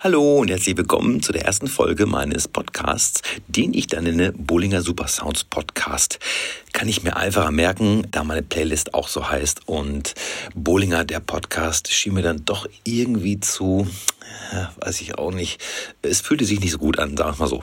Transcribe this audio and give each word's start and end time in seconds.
Hallo 0.00 0.36
und 0.36 0.48
herzlich 0.48 0.76
willkommen 0.76 1.24
zu 1.24 1.32
der 1.32 1.44
ersten 1.44 1.66
Folge 1.66 2.06
meines 2.06 2.46
Podcasts, 2.46 3.20
den 3.48 3.74
ich 3.74 3.88
dann 3.88 4.04
nenne 4.04 4.30
Bollinger 4.30 4.80
Super 4.80 5.08
Sounds 5.08 5.42
Podcast. 5.42 6.20
Kann 6.72 6.88
ich 6.88 7.02
mir 7.02 7.16
einfacher 7.16 7.50
merken, 7.50 8.06
da 8.12 8.22
meine 8.22 8.44
Playlist 8.44 8.94
auch 8.94 9.08
so 9.08 9.28
heißt 9.28 9.66
und 9.66 10.14
Bollinger, 10.54 11.04
der 11.04 11.18
Podcast, 11.18 11.92
schien 11.92 12.14
mir 12.14 12.22
dann 12.22 12.44
doch 12.44 12.68
irgendwie 12.84 13.40
zu, 13.40 13.88
weiß 14.78 15.00
ich 15.00 15.18
auch 15.18 15.32
nicht, 15.32 15.60
es 16.02 16.20
fühlte 16.20 16.44
sich 16.44 16.60
nicht 16.60 16.70
so 16.70 16.78
gut 16.78 17.00
an, 17.00 17.16
sagen 17.16 17.36
wir 17.36 17.46
mal 17.46 17.48
so. 17.48 17.60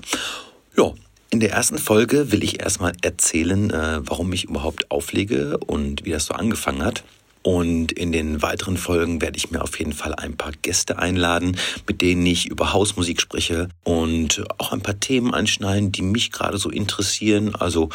Ja, 0.75 0.91
in 1.29 1.39
der 1.39 1.52
ersten 1.52 1.77
Folge 1.77 2.33
will 2.33 2.43
ich 2.43 2.59
erstmal 2.59 2.91
erzählen, 3.02 3.71
äh, 3.71 4.02
warum 4.02 4.33
ich 4.33 4.43
überhaupt 4.43 4.91
auflege 4.91 5.57
und 5.59 6.04
wie 6.04 6.11
das 6.11 6.25
so 6.25 6.33
angefangen 6.33 6.83
hat. 6.83 7.05
Und 7.46 7.91
in 7.91 8.12
den 8.12 8.41
weiteren 8.41 8.75
Folgen 8.75 9.21
werde 9.21 9.38
ich 9.38 9.52
mir 9.52 9.62
auf 9.62 9.77
jeden 9.77 9.94
Fall 9.94 10.16
ein 10.16 10.36
paar 10.36 10.52
Gäste 10.64 10.98
einladen, 10.98 11.57
mit 11.88 12.02
denen 12.02 12.25
ich 12.25 12.48
über 12.48 12.73
Hausmusik 12.73 13.21
spreche 13.21 13.70
und 13.84 14.44
auch 14.58 14.72
ein 14.72 14.81
paar 14.81 14.99
Themen 14.99 15.31
anschneiden, 15.31 15.91
die 15.91 16.02
mich 16.02 16.31
gerade 16.31 16.58
so 16.58 16.72
interessieren. 16.72 17.53
Also 17.53 17.89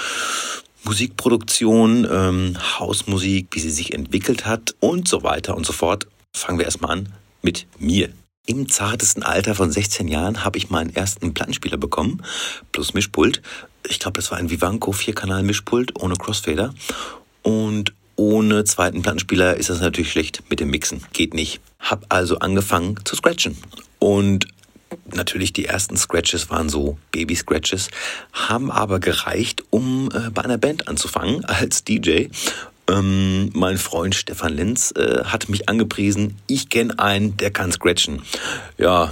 Musikproduktion, 0.85 2.07
ähm, 2.09 2.57
Hausmusik, 2.79 3.49
wie 3.51 3.59
sie 3.59 3.73
sich 3.73 3.93
entwickelt 3.93 4.47
hat 4.47 4.77
und 4.79 5.09
so 5.09 5.25
weiter 5.25 5.57
und 5.57 5.67
so 5.67 5.73
fort. 5.73 6.07
Fangen 6.33 6.59
wir 6.59 6.65
erstmal 6.67 6.99
an 6.99 7.13
mit 7.43 7.67
mir. 7.77 8.11
Im 8.47 8.69
zartesten 8.69 9.25
Alter 9.25 9.57
von 9.57 9.73
16 9.73 10.07
Jahren 10.07 10.45
habe 10.45 10.59
ich 10.59 10.71
meinen 10.71 10.95
ersten 10.95 11.35
Plattenspieler 11.35 11.77
bekommen, 11.77 12.23
plus 12.71 12.95
Mischpult. 12.95 13.43
Ich 13.89 13.99
glaube, 13.99 14.21
das 14.21 14.31
war 14.31 14.39
ein 14.39 14.49
Vivanco 14.49 14.93
Vierkanal-Mischpult 14.93 16.01
ohne 16.01 16.15
Crossfader. 16.15 16.73
Und 17.43 17.95
ohne 18.21 18.65
zweiten 18.65 19.01
Plattenspieler 19.01 19.57
ist 19.57 19.71
das 19.71 19.81
natürlich 19.81 20.13
schlecht 20.13 20.43
mit 20.51 20.61
dem 20.61 20.69
Mixen. 20.69 21.03
Geht 21.15 21.33
nicht. 21.33 21.59
Hab 21.79 22.05
also 22.11 22.39
angefangen 22.39 22.97
zu 23.03 23.17
scratchen. 23.17 23.57
Und 23.99 24.47
natürlich 25.07 25.55
die 25.55 25.65
ersten 25.65 25.97
Scratches 25.97 26.51
waren 26.51 26.69
so 26.69 26.99
Baby-Scratches, 27.13 27.89
haben 28.35 28.71
aber 28.71 29.01
gereicht, 29.01 29.65
um 29.71 30.11
äh, 30.13 30.29
bei 30.29 30.45
einer 30.45 30.59
Band 30.59 30.87
anzufangen 30.87 31.45
als 31.47 31.83
DJ. 31.83 32.27
Ähm, 32.91 33.49
mein 33.55 33.79
Freund 33.79 34.15
Stefan 34.15 34.53
Lenz 34.53 34.93
äh, 34.97 35.25
hat 35.25 35.49
mich 35.49 35.71
angepriesen, 35.71 36.37
ich 36.47 36.69
kenne 36.69 36.99
einen, 36.99 37.39
der 37.39 37.51
kann 37.51 37.73
scratchen. 37.73 38.21
Ja, 38.77 39.11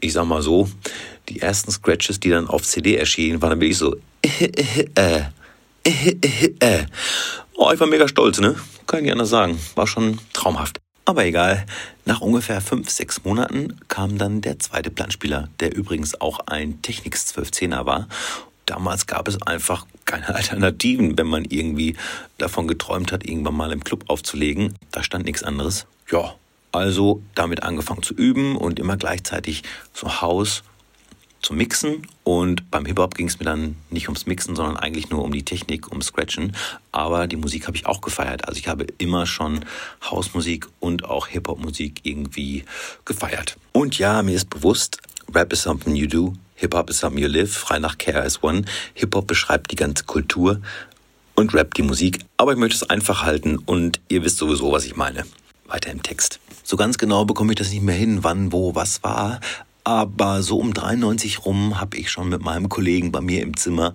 ich 0.00 0.12
sag 0.12 0.24
mal 0.26 0.42
so, 0.42 0.70
die 1.28 1.40
ersten 1.40 1.72
Scratches, 1.72 2.20
die 2.20 2.30
dann 2.30 2.46
auf 2.46 2.62
CD 2.62 2.94
erschienen, 2.94 3.42
waren 3.42 3.50
dann 3.50 3.60
wirklich 3.60 3.78
so 3.78 3.96
äh, 4.94 5.22
äh. 6.60 6.84
Oh, 7.56 7.70
ich 7.72 7.80
war 7.80 7.86
mega 7.86 8.06
stolz, 8.06 8.38
ne? 8.38 8.54
Kann 8.86 8.98
ich 8.98 9.04
nicht 9.04 9.12
anders 9.12 9.30
sagen. 9.30 9.58
War 9.74 9.86
schon 9.86 10.18
traumhaft. 10.34 10.78
Aber 11.06 11.24
egal, 11.24 11.64
nach 12.04 12.20
ungefähr 12.20 12.60
fünf, 12.60 12.90
sechs 12.90 13.24
Monaten 13.24 13.80
kam 13.88 14.18
dann 14.18 14.42
der 14.42 14.58
zweite 14.58 14.90
Planspieler, 14.90 15.48
der 15.60 15.74
übrigens 15.74 16.20
auch 16.20 16.40
ein 16.40 16.82
Technics 16.82 17.34
1210er 17.34 17.86
war. 17.86 18.08
Damals 18.66 19.06
gab 19.06 19.26
es 19.26 19.40
einfach 19.40 19.86
keine 20.04 20.28
Alternativen, 20.34 21.16
wenn 21.16 21.28
man 21.28 21.44
irgendwie 21.44 21.96
davon 22.38 22.68
geträumt 22.68 23.10
hat, 23.10 23.24
irgendwann 23.24 23.56
mal 23.56 23.72
im 23.72 23.82
Club 23.82 24.04
aufzulegen. 24.08 24.74
Da 24.90 25.02
stand 25.02 25.24
nichts 25.24 25.42
anderes. 25.42 25.86
Ja, 26.10 26.34
also 26.72 27.22
damit 27.34 27.62
angefangen 27.62 28.02
zu 28.02 28.12
üben 28.12 28.56
und 28.56 28.78
immer 28.78 28.98
gleichzeitig 28.98 29.62
so 29.94 30.20
Haus 30.20 30.62
zum 31.46 31.58
Mixen 31.58 32.02
und 32.24 32.72
beim 32.72 32.86
Hip-Hop 32.86 33.14
ging 33.14 33.28
es 33.28 33.38
mir 33.38 33.44
dann 33.44 33.76
nicht 33.88 34.08
ums 34.08 34.26
Mixen, 34.26 34.56
sondern 34.56 34.76
eigentlich 34.76 35.10
nur 35.10 35.22
um 35.22 35.30
die 35.30 35.44
Technik, 35.44 35.92
um 35.92 36.02
Scratchen. 36.02 36.56
Aber 36.90 37.28
die 37.28 37.36
Musik 37.36 37.68
habe 37.68 37.76
ich 37.76 37.86
auch 37.86 38.00
gefeiert. 38.00 38.48
Also 38.48 38.58
ich 38.58 38.66
habe 38.66 38.84
immer 38.98 39.26
schon 39.26 39.64
Hausmusik 40.02 40.66
und 40.80 41.04
auch 41.04 41.28
Hip-Hop-Musik 41.28 42.00
irgendwie 42.02 42.64
gefeiert. 43.04 43.56
Und 43.70 43.96
ja, 43.96 44.24
mir 44.24 44.34
ist 44.34 44.50
bewusst, 44.50 44.98
Rap 45.32 45.52
is 45.52 45.62
something 45.62 45.94
you 45.94 46.08
do, 46.08 46.32
Hip-Hop 46.56 46.90
is 46.90 46.98
something 46.98 47.22
you 47.22 47.28
live, 47.28 47.56
frei 47.56 47.78
nach 47.78 47.96
KRS-One. 47.96 48.64
Hip-Hop 48.94 49.28
beschreibt 49.28 49.70
die 49.70 49.76
ganze 49.76 50.02
Kultur 50.02 50.60
und 51.36 51.54
Rap 51.54 51.74
die 51.74 51.82
Musik. 51.82 52.24
Aber 52.38 52.54
ich 52.54 52.58
möchte 52.58 52.74
es 52.74 52.90
einfach 52.90 53.22
halten 53.22 53.58
und 53.58 54.00
ihr 54.08 54.24
wisst 54.24 54.38
sowieso, 54.38 54.72
was 54.72 54.84
ich 54.84 54.96
meine. 54.96 55.24
Weiter 55.68 55.92
im 55.92 56.02
Text. 56.02 56.40
So 56.64 56.76
ganz 56.76 56.98
genau 56.98 57.24
bekomme 57.24 57.52
ich 57.52 57.58
das 57.58 57.70
nicht 57.70 57.82
mehr 57.82 57.94
hin, 57.94 58.24
wann, 58.24 58.50
wo, 58.50 58.74
was 58.74 59.04
war. 59.04 59.38
Aber 59.86 60.42
so 60.42 60.58
um 60.58 60.74
93 60.74 61.46
rum 61.46 61.78
habe 61.78 61.96
ich 61.96 62.10
schon 62.10 62.28
mit 62.28 62.42
meinem 62.42 62.68
Kollegen 62.68 63.12
bei 63.12 63.20
mir 63.20 63.42
im 63.42 63.56
Zimmer 63.56 63.94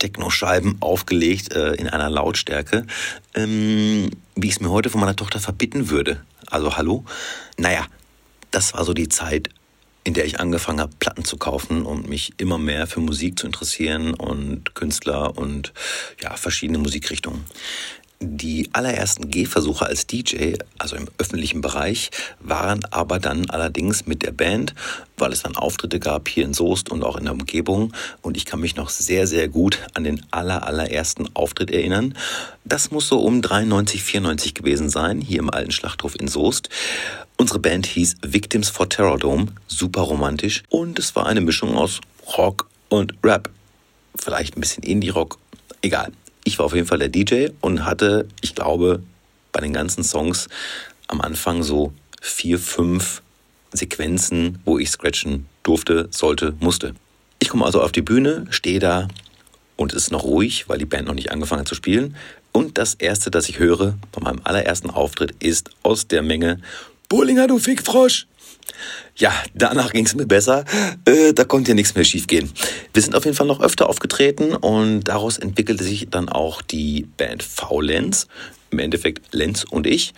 Techno-Scheiben 0.00 0.78
aufgelegt 0.80 1.52
äh, 1.52 1.74
in 1.74 1.88
einer 1.88 2.10
Lautstärke, 2.10 2.84
ähm, 3.36 4.10
wie 4.34 4.48
ich 4.48 4.54
es 4.54 4.60
mir 4.60 4.70
heute 4.70 4.90
von 4.90 5.00
meiner 5.00 5.14
Tochter 5.14 5.38
verbitten 5.38 5.90
würde. 5.90 6.24
Also 6.50 6.76
hallo? 6.76 7.04
Naja, 7.56 7.86
das 8.50 8.74
war 8.74 8.84
so 8.84 8.94
die 8.94 9.08
Zeit, 9.08 9.50
in 10.02 10.14
der 10.14 10.24
ich 10.24 10.40
angefangen 10.40 10.80
habe, 10.80 10.92
Platten 10.98 11.24
zu 11.24 11.36
kaufen 11.36 11.86
und 11.86 12.08
mich 12.08 12.32
immer 12.38 12.58
mehr 12.58 12.88
für 12.88 12.98
Musik 12.98 13.38
zu 13.38 13.46
interessieren 13.46 14.12
und 14.12 14.74
Künstler 14.74 15.38
und 15.38 15.72
ja, 16.20 16.34
verschiedene 16.34 16.78
Musikrichtungen. 16.78 17.44
Die 18.20 18.70
allerersten 18.72 19.30
Gehversuche 19.30 19.84
als 19.84 20.06
DJ, 20.06 20.54
also 20.78 20.96
im 20.96 21.06
öffentlichen 21.18 21.60
Bereich, 21.60 22.10
waren 22.40 22.82
aber 22.90 23.18
dann 23.18 23.50
allerdings 23.50 24.06
mit 24.06 24.22
der 24.22 24.32
Band, 24.32 24.74
weil 25.18 25.32
es 25.32 25.42
dann 25.42 25.54
Auftritte 25.54 26.00
gab 26.00 26.26
hier 26.28 26.44
in 26.44 26.54
Soest 26.54 26.90
und 26.90 27.04
auch 27.04 27.16
in 27.16 27.24
der 27.24 27.34
Umgebung. 27.34 27.92
Und 28.22 28.38
ich 28.38 28.46
kann 28.46 28.60
mich 28.60 28.74
noch 28.74 28.88
sehr, 28.88 29.26
sehr 29.26 29.48
gut 29.48 29.80
an 29.92 30.04
den 30.04 30.24
aller, 30.30 30.66
allerersten 30.66 31.28
Auftritt 31.34 31.70
erinnern. 31.70 32.16
Das 32.64 32.90
muss 32.90 33.06
so 33.06 33.20
um 33.20 33.42
93, 33.42 34.02
94 34.02 34.54
gewesen 34.54 34.88
sein, 34.88 35.20
hier 35.20 35.40
im 35.40 35.50
alten 35.50 35.70
Schlachthof 35.70 36.18
in 36.18 36.26
Soest. 36.26 36.70
Unsere 37.36 37.58
Band 37.58 37.84
hieß 37.84 38.16
Victims 38.22 38.70
for 38.70 38.88
Terror 38.88 39.18
Dome, 39.18 39.48
super 39.66 40.00
romantisch. 40.00 40.62
Und 40.70 40.98
es 40.98 41.14
war 41.16 41.26
eine 41.26 41.42
Mischung 41.42 41.76
aus 41.76 42.00
Rock 42.38 42.66
und 42.88 43.12
Rap. 43.22 43.50
Vielleicht 44.18 44.56
ein 44.56 44.62
bisschen 44.62 44.82
Indie-Rock, 44.84 45.38
egal. 45.82 46.12
Ich 46.46 46.60
war 46.60 46.66
auf 46.66 46.76
jeden 46.76 46.86
Fall 46.86 47.00
der 47.00 47.08
DJ 47.08 47.48
und 47.60 47.84
hatte, 47.84 48.28
ich 48.40 48.54
glaube, 48.54 49.02
bei 49.50 49.60
den 49.60 49.72
ganzen 49.72 50.04
Songs 50.04 50.46
am 51.08 51.20
Anfang 51.20 51.64
so 51.64 51.92
vier, 52.22 52.60
fünf 52.60 53.20
Sequenzen, 53.72 54.60
wo 54.64 54.78
ich 54.78 54.90
scratchen 54.90 55.46
durfte, 55.64 56.06
sollte, 56.12 56.54
musste. 56.60 56.94
Ich 57.40 57.48
komme 57.48 57.64
also 57.64 57.82
auf 57.82 57.90
die 57.90 58.00
Bühne, 58.00 58.46
stehe 58.50 58.78
da 58.78 59.08
und 59.74 59.92
es 59.92 60.04
ist 60.04 60.12
noch 60.12 60.22
ruhig, 60.22 60.68
weil 60.68 60.78
die 60.78 60.84
Band 60.84 61.08
noch 61.08 61.14
nicht 61.14 61.32
angefangen 61.32 61.62
hat 61.62 61.68
zu 61.68 61.74
spielen. 61.74 62.14
Und 62.52 62.78
das 62.78 62.94
erste, 62.94 63.32
das 63.32 63.48
ich 63.48 63.58
höre 63.58 63.98
von 64.12 64.22
meinem 64.22 64.40
allerersten 64.44 64.90
Auftritt, 64.90 65.34
ist 65.40 65.70
aus 65.82 66.06
der 66.06 66.22
Menge 66.22 66.60
Bullinger, 67.08 67.48
du 67.48 67.58
Fickfrosch! 67.58 68.28
Ja, 69.16 69.32
danach 69.54 69.92
ging 69.92 70.04
es 70.04 70.14
mir 70.14 70.26
besser. 70.26 70.64
Äh, 71.04 71.32
da 71.32 71.44
konnte 71.44 71.70
ja 71.70 71.74
nichts 71.74 71.94
mehr 71.94 72.04
schiefgehen. 72.04 72.50
Wir 72.92 73.02
sind 73.02 73.14
auf 73.14 73.24
jeden 73.24 73.36
Fall 73.36 73.46
noch 73.46 73.60
öfter 73.60 73.88
aufgetreten 73.88 74.54
und 74.54 75.04
daraus 75.04 75.38
entwickelte 75.38 75.84
sich 75.84 76.08
dann 76.10 76.28
auch 76.28 76.62
die 76.62 77.08
Band 77.16 77.42
V-Lenz. 77.42 78.28
Im 78.70 78.80
Endeffekt 78.80 79.32
Lenz 79.32 79.64
und 79.64 79.86
ich, 79.86 80.12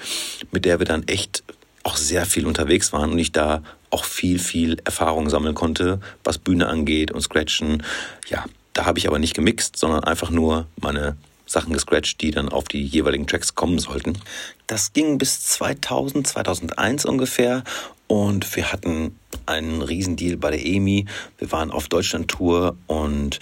mit 0.51 0.65
der 0.65 0.79
wir 0.79 0.87
dann 0.87 1.07
echt 1.07 1.45
auch 1.85 1.97
sehr 1.97 2.27
viel 2.27 2.47
unterwegs 2.47 2.93
waren 2.93 3.13
und 3.13 3.19
ich 3.19 3.31
da 3.31 3.63
auch 3.91 4.05
viel, 4.05 4.39
viel 4.39 4.79
Erfahrung 4.85 5.31
sammeln 5.31 5.55
konnte, 5.55 6.01
was 6.25 6.39
Bühne 6.39 6.67
angeht 6.67 7.11
und 7.11 7.21
Scratchen. 7.21 7.83
Ja, 8.29 8.45
da 8.73 8.85
habe 8.85 8.99
ich 8.99 9.07
aber 9.07 9.19
nicht 9.19 9.35
gemixt, 9.35 9.77
sondern 9.77 10.05
einfach 10.05 10.31
nur 10.31 10.67
meine 10.81 11.17
Sachen 11.47 11.73
gescratcht, 11.73 12.21
die 12.21 12.31
dann 12.31 12.49
auf 12.49 12.65
die 12.65 12.85
jeweiligen 12.85 13.27
Tracks 13.27 13.55
kommen 13.55 13.79
sollten. 13.79 14.19
Das 14.67 14.93
ging 14.93 15.19
bis 15.19 15.41
2000, 15.45 16.27
2001 16.27 17.07
ungefähr 17.07 17.65
und 18.09 18.57
wir 18.57 18.73
hatten 18.73 19.17
einen 19.47 19.83
Riesendeal 19.83 20.37
bei 20.37 20.51
der 20.51 20.65
EMI. 20.65 21.07
Wir 21.39 21.53
waren 21.53 21.71
auf 21.71 21.89
Deutschland-Tour 21.89 22.77
und 22.87 23.39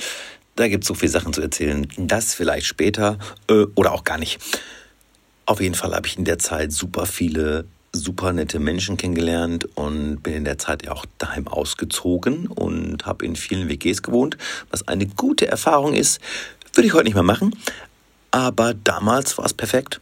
da 0.56 0.68
gibt 0.68 0.84
es 0.84 0.88
so 0.88 0.94
viele 0.94 1.12
Sachen 1.12 1.32
zu 1.32 1.40
erzählen. 1.40 1.86
Das 1.96 2.34
vielleicht 2.34 2.66
später 2.66 3.18
äh, 3.48 3.64
oder 3.74 3.92
auch 3.92 4.04
gar 4.04 4.18
nicht. 4.18 4.38
Auf 5.46 5.60
jeden 5.60 5.74
Fall 5.74 5.94
habe 5.94 6.06
ich 6.06 6.18
in 6.18 6.24
der 6.24 6.38
Zeit 6.38 6.72
super 6.72 7.06
viele 7.06 7.66
super 7.92 8.32
nette 8.32 8.58
Menschen 8.58 8.96
kennengelernt 8.96 9.66
und 9.74 10.22
bin 10.22 10.34
in 10.34 10.44
der 10.44 10.58
Zeit 10.58 10.84
ja 10.84 10.92
auch 10.92 11.06
daheim 11.18 11.48
ausgezogen 11.48 12.46
und 12.46 13.06
habe 13.06 13.24
in 13.24 13.36
vielen 13.36 13.68
WGs 13.68 14.02
gewohnt, 14.02 14.36
was 14.70 14.86
eine 14.86 15.06
gute 15.06 15.48
Erfahrung 15.48 15.94
ist. 15.94 16.20
Würde 16.74 16.86
ich 16.86 16.92
heute 16.92 17.04
nicht 17.04 17.14
mehr 17.14 17.22
machen, 17.22 17.56
aber 18.30 18.74
damals 18.74 19.38
war 19.38 19.46
es 19.46 19.54
perfekt. 19.54 20.00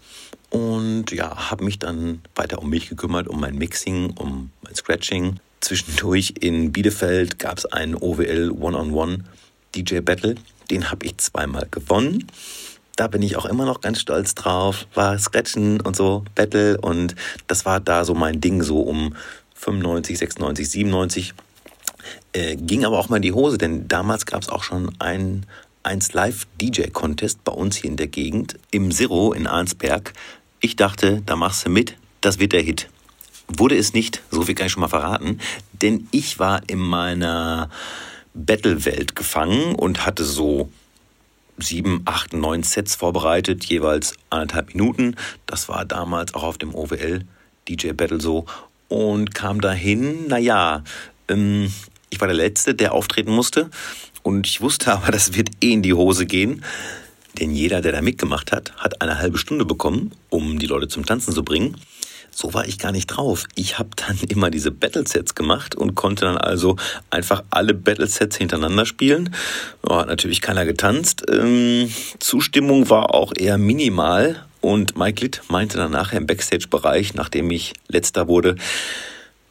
Und 0.55 1.11
ja, 1.11 1.51
habe 1.51 1.65
mich 1.65 1.81
dann 1.81 2.23
weiter 2.37 2.61
um 2.61 2.71
mich 2.71 2.89
gekümmert, 2.89 3.27
um 3.27 3.41
mein 3.41 3.59
Mixing, 3.59 4.11
um 4.11 4.53
mein 4.63 4.73
Scratching. 4.77 5.41
Zwischendurch 5.59 6.35
in 6.39 6.71
Bielefeld 6.71 7.41
gab 7.41 7.59
es 7.59 7.67
einen 7.67 7.97
OWL 7.97 8.53
One-on-One 8.53 9.25
DJ 9.75 9.99
Battle. 9.99 10.37
Den 10.71 10.93
habe 10.93 11.07
ich 11.07 11.17
zweimal 11.17 11.67
gewonnen. 11.73 12.29
Da 12.95 13.09
bin 13.09 13.21
ich 13.23 13.35
auch 13.35 13.47
immer 13.47 13.65
noch 13.65 13.81
ganz 13.81 13.99
stolz 13.99 14.37
drauf. 14.37 14.87
War 14.95 15.19
Scratchen 15.19 15.81
und 15.81 15.97
so, 15.97 16.25
Battle. 16.37 16.81
Und 16.81 17.17
das 17.49 17.67
war 17.67 17.81
da 17.81 18.05
so 18.05 18.15
mein 18.15 18.41
Ding, 18.41 18.63
so 18.63 18.83
um 18.83 19.17
95, 19.55 20.19
96, 20.19 20.71
97. 20.71 21.35
Äh, 22.33 22.55
ging 22.55 22.85
aber 22.85 23.01
auch 23.01 23.09
mal 23.09 23.17
in 23.17 23.23
die 23.23 23.33
Hose, 23.33 23.59
denn 23.59 23.89
damals 23.89 24.25
gab 24.25 24.43
es 24.43 24.49
auch 24.49 24.63
schon 24.63 24.95
einen 25.01 25.47
1 25.83 26.13
Live 26.13 26.47
DJ 26.61 26.91
Contest 26.93 27.43
bei 27.43 27.51
uns 27.51 27.75
hier 27.75 27.91
in 27.91 27.97
der 27.97 28.07
Gegend 28.07 28.57
im 28.71 28.93
Zero 28.93 29.33
in 29.33 29.49
Arnsberg. 29.49 30.13
Ich 30.65 30.77
dachte, 30.77 31.21
da 31.27 31.37
machst 31.37 31.67
du 31.67 31.69
mit, 31.69 31.95
das 32.23 32.39
wird 32.39 32.55
der 32.55 32.63
Hit. 32.63 32.89
Wurde 33.49 33.77
es 33.77 33.93
nicht, 33.93 34.23
so 34.31 34.45
viel 34.45 34.55
kann 34.55 34.69
ich 34.69 34.73
schon 34.73 34.81
mal 34.81 34.89
verraten, 34.89 35.39
denn 35.73 36.09
ich 36.11 36.39
war 36.39 36.63
in 36.69 36.79
meiner 36.79 37.69
Battle-Welt 38.33 39.15
gefangen 39.15 39.75
und 39.75 40.07
hatte 40.07 40.25
so 40.25 40.71
sieben, 41.59 42.01
acht, 42.07 42.33
neun 42.33 42.63
Sets 42.63 42.95
vorbereitet, 42.95 43.67
jeweils 43.67 44.15
anderthalb 44.31 44.69
Minuten. 44.69 45.17
Das 45.45 45.69
war 45.69 45.85
damals 45.85 46.33
auch 46.33 46.45
auf 46.45 46.57
dem 46.57 46.75
OWL 46.75 47.27
DJ 47.69 47.93
Battle 47.93 48.23
so 48.23 48.47
und 48.89 49.35
kam 49.35 49.61
dahin, 49.61 50.29
naja, 50.29 50.83
ähm, 51.29 51.71
ich 52.09 52.23
war 52.23 52.29
der 52.29 52.39
Letzte, 52.39 52.75
der 52.75 52.95
auftreten 52.95 53.33
musste 53.33 53.69
und 54.23 54.47
ich 54.47 54.63
wusste 54.63 54.93
aber, 54.95 55.13
das 55.13 55.35
wird 55.35 55.51
eh 55.63 55.75
in 55.75 55.83
die 55.83 55.93
Hose 55.93 56.25
gehen. 56.25 56.65
Denn 57.41 57.51
jeder, 57.51 57.81
der 57.81 57.93
da 57.93 58.01
mitgemacht 58.01 58.53
hat, 58.53 58.73
hat 58.77 59.01
eine 59.03 59.19
halbe 59.19 59.39
Stunde 59.39 59.65
bekommen, 59.65 60.13
um 60.31 60.59
die 60.59 60.67
Leute 60.67 60.89
zum 60.89 61.05
Tanzen 61.05 61.33
zu 61.33 61.45
bringen. 61.45 61.77
So 62.31 62.53
war 62.53 62.67
ich 62.67 62.79
gar 62.79 62.91
nicht 62.91 63.07
drauf. 63.07 63.45
Ich 63.55 63.79
habe 63.79 63.91
dann 63.97 64.19
immer 64.29 64.51
diese 64.51 64.71
Battle-Sets 64.71 65.35
gemacht 65.35 65.75
und 65.75 65.95
konnte 65.95 66.25
dann 66.25 66.37
also 66.37 66.77
einfach 67.11 67.45
alle 67.51 67.75
Battle-Sets 67.75 68.37
hintereinander 68.37 68.87
spielen. 68.87 69.35
Oh, 69.83 69.97
hat 69.97 70.09
natürlich 70.09 70.41
keiner 70.41 70.65
getanzt. 70.65 71.25
Ähm, 71.31 71.91
Zustimmung 72.19 72.91
war 72.91 73.15
auch 73.15 73.33
eher 73.37 73.59
minimal. 73.59 74.45
Und 74.61 74.97
Mike 74.97 75.21
Litt 75.21 75.43
meinte 75.49 75.77
dann 75.77 75.93
nachher 75.93 76.19
im 76.19 76.27
Backstage-Bereich, 76.27 77.15
nachdem 77.15 77.51
ich 77.51 77.75
letzter 77.89 78.29
wurde, 78.29 78.57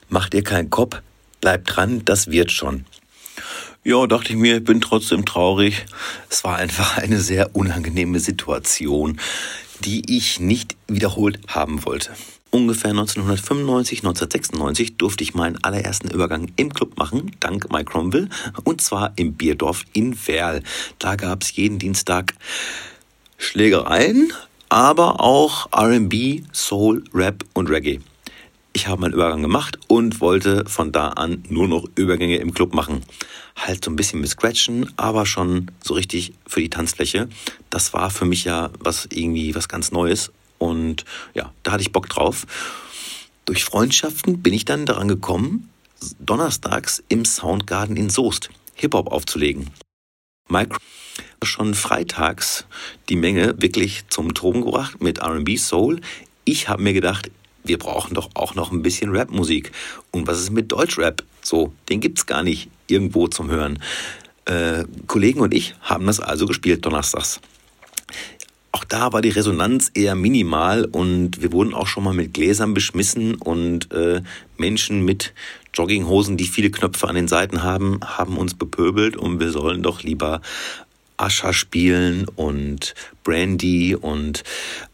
mach 0.09 0.27
dir 0.27 0.43
keinen 0.43 0.71
Kopf, 0.71 1.01
bleib 1.39 1.65
dran, 1.65 2.03
das 2.03 2.31
wird 2.31 2.51
schon. 2.51 2.85
Ja, 3.85 4.07
dachte 4.07 4.31
ich 4.31 4.39
mir, 4.39 4.59
ich 4.59 4.63
bin 4.63 4.79
trotzdem 4.79 5.25
traurig. 5.25 5.85
Es 6.29 6.45
war 6.45 6.55
einfach 6.55 6.97
eine 6.97 7.19
sehr 7.19 7.53
unangenehme 7.53 8.21
Situation, 8.21 9.19
die 9.81 10.15
ich 10.15 10.39
nicht 10.39 10.77
wiederholt 10.87 11.41
haben 11.47 11.83
wollte. 11.83 12.11
Ungefähr 12.49 12.91
1995, 12.91 13.99
1996 13.99 14.95
durfte 14.95 15.25
ich 15.25 15.33
meinen 15.33 15.61
allerersten 15.61 16.09
Übergang 16.09 16.49
im 16.55 16.73
Club 16.73 16.97
machen, 16.97 17.31
dank 17.41 17.73
Mike 17.73 17.91
Cromwell, 17.91 18.29
und 18.63 18.79
zwar 18.79 19.11
im 19.17 19.33
Bierdorf 19.33 19.83
in 19.91 20.15
Werl. 20.27 20.63
Da 20.97 21.17
gab 21.17 21.43
es 21.43 21.53
jeden 21.53 21.77
Dienstag 21.77 22.35
Schlägereien, 23.37 24.31
aber 24.69 25.19
auch 25.19 25.67
RB, 25.75 26.43
Soul, 26.53 27.03
Rap 27.13 27.43
und 27.53 27.69
Reggae. 27.69 27.99
Ich 28.75 28.87
habe 28.87 29.01
meinen 29.01 29.13
Übergang 29.13 29.43
gemacht 29.43 29.77
und 29.87 30.19
wollte 30.19 30.65
von 30.67 30.91
da 30.91 31.09
an 31.09 31.43
nur 31.47 31.67
noch 31.67 31.85
Übergänge 31.95 32.37
im 32.37 32.55
Club 32.55 32.73
machen. 32.73 33.03
Halt 33.55 33.85
so 33.85 33.91
ein 33.91 33.95
bisschen 33.95 34.19
mit 34.19 34.31
Scratchen, 34.31 34.91
aber 34.97 35.27
schon 35.27 35.69
so 35.83 35.93
richtig 35.93 36.33
für 36.47 36.59
die 36.59 36.71
Tanzfläche. 36.71 37.29
Das 37.69 37.93
war 37.93 38.09
für 38.09 38.25
mich 38.25 38.45
ja 38.45 38.71
was 38.79 39.07
irgendwie 39.11 39.53
was 39.53 39.69
ganz 39.69 39.91
Neues 39.91 40.31
und 40.57 41.05
ja, 41.35 41.53
da 41.61 41.73
hatte 41.73 41.83
ich 41.83 41.91
Bock 41.91 42.09
drauf. 42.09 42.47
Durch 43.45 43.63
Freundschaften 43.63 44.41
bin 44.41 44.53
ich 44.53 44.65
dann 44.65 44.87
daran 44.87 45.07
gekommen, 45.07 45.69
donnerstags 46.19 47.03
im 47.09 47.25
Soundgarden 47.25 47.95
in 47.95 48.09
Soest 48.09 48.49
Hip-Hop 48.75 49.11
aufzulegen. 49.11 49.69
Mike 50.49 50.77
schon 51.43 51.73
freitags 51.73 52.65
die 53.09 53.17
Menge 53.17 53.61
wirklich 53.61 54.07
zum 54.07 54.33
Toben 54.33 54.61
gebracht 54.61 55.01
mit 55.01 55.21
RB 55.21 55.57
Soul. 55.57 56.01
Ich 56.45 56.69
habe 56.69 56.81
mir 56.81 56.93
gedacht, 56.93 57.29
wir 57.63 57.77
brauchen 57.77 58.13
doch 58.13 58.29
auch 58.33 58.55
noch 58.55 58.71
ein 58.71 58.81
bisschen 58.81 59.15
Rapmusik. 59.15 59.71
Und 60.11 60.27
was 60.27 60.39
ist 60.39 60.51
mit 60.51 60.71
Deutschrap? 60.71 61.23
So, 61.41 61.73
den 61.89 61.99
gibt's 61.99 62.25
gar 62.25 62.43
nicht 62.43 62.69
irgendwo 62.87 63.27
zum 63.27 63.49
Hören. 63.49 63.79
Äh, 64.45 64.85
Kollegen 65.07 65.39
und 65.39 65.53
ich 65.53 65.75
haben 65.81 66.05
das 66.05 66.19
also 66.19 66.45
gespielt 66.45 66.85
donnerstags. 66.85 67.39
Auch 68.71 68.83
da 68.83 69.13
war 69.13 69.21
die 69.21 69.29
Resonanz 69.29 69.91
eher 69.93 70.15
minimal 70.15 70.85
und 70.85 71.41
wir 71.41 71.51
wurden 71.51 71.75
auch 71.75 71.85
schon 71.85 72.03
mal 72.03 72.13
mit 72.13 72.33
Gläsern 72.33 72.73
beschmissen 72.73 73.35
und 73.35 73.91
äh, 73.91 74.21
Menschen 74.57 75.05
mit 75.05 75.33
Jogginghosen, 75.75 76.37
die 76.37 76.47
viele 76.47 76.71
Knöpfe 76.71 77.07
an 77.07 77.15
den 77.15 77.27
Seiten 77.27 77.61
haben, 77.61 77.99
haben 78.03 78.35
uns 78.35 78.55
bepöbelt 78.55 79.15
und 79.15 79.39
wir 79.39 79.51
sollen 79.51 79.83
doch 79.83 80.01
lieber 80.01 80.41
Ascha 81.17 81.53
spielen 81.53 82.25
und 82.35 82.95
Brandy 83.23 83.95
und 83.95 84.43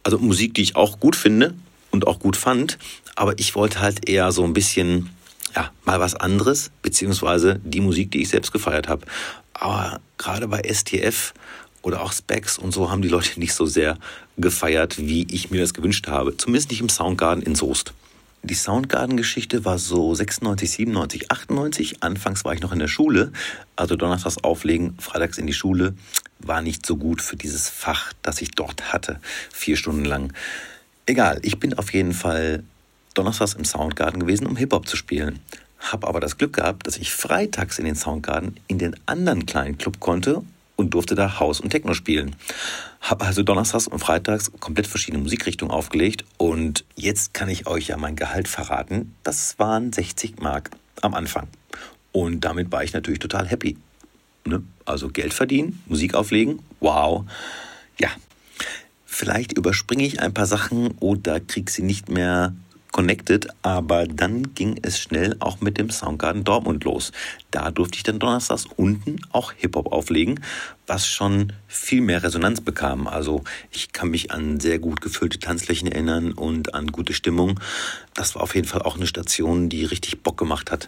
also 0.03 0.19
Musik, 0.19 0.53
die 0.55 0.61
ich 0.61 0.75
auch 0.75 0.99
gut 0.99 1.15
finde, 1.15 1.53
und 1.91 2.07
auch 2.07 2.19
gut 2.19 2.37
fand. 2.37 2.77
Aber 3.15 3.37
ich 3.39 3.55
wollte 3.55 3.81
halt 3.81 4.09
eher 4.09 4.31
so 4.31 4.43
ein 4.43 4.53
bisschen, 4.53 5.09
ja, 5.55 5.71
mal 5.85 5.99
was 5.99 6.15
anderes, 6.15 6.71
beziehungsweise 6.81 7.59
die 7.63 7.81
Musik, 7.81 8.11
die 8.11 8.21
ich 8.21 8.29
selbst 8.29 8.51
gefeiert 8.51 8.87
habe. 8.87 9.05
Aber 9.53 9.99
gerade 10.17 10.47
bei 10.47 10.61
STF 10.63 11.33
oder 11.81 12.01
auch 12.01 12.13
Specs 12.13 12.57
und 12.57 12.71
so 12.73 12.91
haben 12.91 13.01
die 13.01 13.07
Leute 13.07 13.39
nicht 13.39 13.53
so 13.53 13.65
sehr 13.65 13.97
gefeiert, 14.37 14.97
wie 14.97 15.27
ich 15.31 15.51
mir 15.51 15.61
das 15.61 15.73
gewünscht 15.73 16.07
habe. 16.07 16.35
Zumindest 16.37 16.69
nicht 16.71 16.81
im 16.81 16.89
Soundgarden 16.89 17.43
in 17.43 17.55
Soest. 17.55 17.93
Die 18.41 18.53
Soundgarden-Geschichte 18.53 19.65
war 19.65 19.77
so 19.77 20.15
96, 20.15 20.71
97, 20.71 21.29
98. 21.29 22.03
Anfangs 22.03 22.45
war 22.45 22.53
ich 22.53 22.61
noch 22.61 22.71
in 22.71 22.79
der 22.79 22.87
Schule, 22.87 23.33
also 23.75 23.97
donnerstags 23.97 24.37
auflegen, 24.37 24.97
freitags 24.97 25.37
in 25.37 25.45
die 25.45 25.53
Schule. 25.53 25.93
War 26.39 26.61
nicht 26.61 26.85
so 26.85 26.95
gut 26.95 27.21
für 27.21 27.35
dieses 27.35 27.67
Fach, 27.67 28.13
das 28.21 28.41
ich 28.41 28.51
dort 28.51 28.93
hatte, 28.93 29.19
vier 29.51 29.75
Stunden 29.75 30.05
lang. 30.05 30.31
Egal, 31.09 31.39
ich 31.41 31.57
bin 31.57 31.73
auf 31.73 31.91
jeden 31.91 32.13
Fall 32.13 32.61
donnerstags 33.15 33.55
im 33.55 33.65
Soundgarden 33.65 34.19
gewesen, 34.19 34.45
um 34.45 34.55
Hip-Hop 34.55 34.87
zu 34.87 34.95
spielen. 34.95 35.39
Hab 35.79 36.05
aber 36.05 36.19
das 36.19 36.37
Glück 36.37 36.53
gehabt, 36.53 36.85
dass 36.85 36.97
ich 36.97 37.11
freitags 37.11 37.79
in 37.79 37.85
den 37.85 37.95
Soundgarden 37.95 38.59
in 38.67 38.77
den 38.77 38.95
anderen 39.07 39.47
kleinen 39.47 39.79
Club 39.79 39.99
konnte 39.99 40.43
und 40.75 40.93
durfte 40.93 41.15
da 41.15 41.39
Haus 41.39 41.61
und 41.61 41.71
Techno 41.71 41.95
spielen. 41.95 42.35
Hab 43.01 43.25
also 43.25 43.41
donnerstags 43.41 43.87
und 43.87 43.97
freitags 43.97 44.51
komplett 44.59 44.85
verschiedene 44.85 45.23
Musikrichtungen 45.23 45.73
aufgelegt 45.73 46.25
und 46.37 46.85
jetzt 46.95 47.33
kann 47.33 47.49
ich 47.49 47.65
euch 47.65 47.87
ja 47.87 47.97
mein 47.97 48.15
Gehalt 48.15 48.47
verraten. 48.47 49.15
Das 49.23 49.57
waren 49.57 49.91
60 49.91 50.37
Mark 50.41 50.69
am 51.01 51.15
Anfang. 51.15 51.47
Und 52.11 52.41
damit 52.41 52.71
war 52.71 52.83
ich 52.83 52.93
natürlich 52.93 53.17
total 53.17 53.47
happy. 53.47 53.77
Ne? 54.45 54.61
Also 54.85 55.09
Geld 55.09 55.33
verdienen, 55.33 55.81
Musik 55.87 56.13
auflegen, 56.13 56.59
wow. 56.81 57.25
Ja, 57.97 58.09
Vielleicht 59.11 59.57
überspringe 59.57 60.05
ich 60.05 60.21
ein 60.21 60.35
paar 60.35 60.45
Sachen 60.45 60.91
oder 60.99 61.39
kriege 61.39 61.69
sie 61.69 61.81
nicht 61.81 62.09
mehr 62.09 62.53
connected, 62.91 63.47
aber 63.63 64.05
dann 64.07 64.53
ging 64.53 64.79
es 64.83 64.99
schnell 64.99 65.35
auch 65.39 65.61
mit 65.61 65.79
dem 65.79 65.89
Soundgarden 65.89 66.43
Dortmund 66.43 66.83
los. 66.83 67.11
Da 67.49 67.71
durfte 67.71 67.97
ich 67.97 68.03
dann 68.03 68.19
donnerstags 68.19 68.67
unten 68.77 69.17
auch 69.31 69.51
Hip-Hop 69.57 69.91
auflegen, 69.91 70.39
was 70.85 71.07
schon 71.07 71.53
viel 71.67 72.01
mehr 72.01 72.21
Resonanz 72.21 72.61
bekam. 72.61 73.07
Also 73.07 73.43
ich 73.71 73.93
kann 73.93 74.09
mich 74.09 74.31
an 74.31 74.59
sehr 74.59 74.77
gut 74.77 75.01
gefüllte 75.01 75.39
Tanzflächen 75.39 75.91
erinnern 75.91 76.31
und 76.31 76.75
an 76.75 76.87
gute 76.87 77.13
Stimmung. 77.13 77.59
Das 78.13 78.35
war 78.35 78.43
auf 78.43 78.53
jeden 78.53 78.67
Fall 78.67 78.83
auch 78.83 78.95
eine 78.95 79.07
Station, 79.07 79.69
die 79.69 79.85
richtig 79.85 80.21
Bock 80.21 80.37
gemacht 80.37 80.71
hat. 80.71 80.87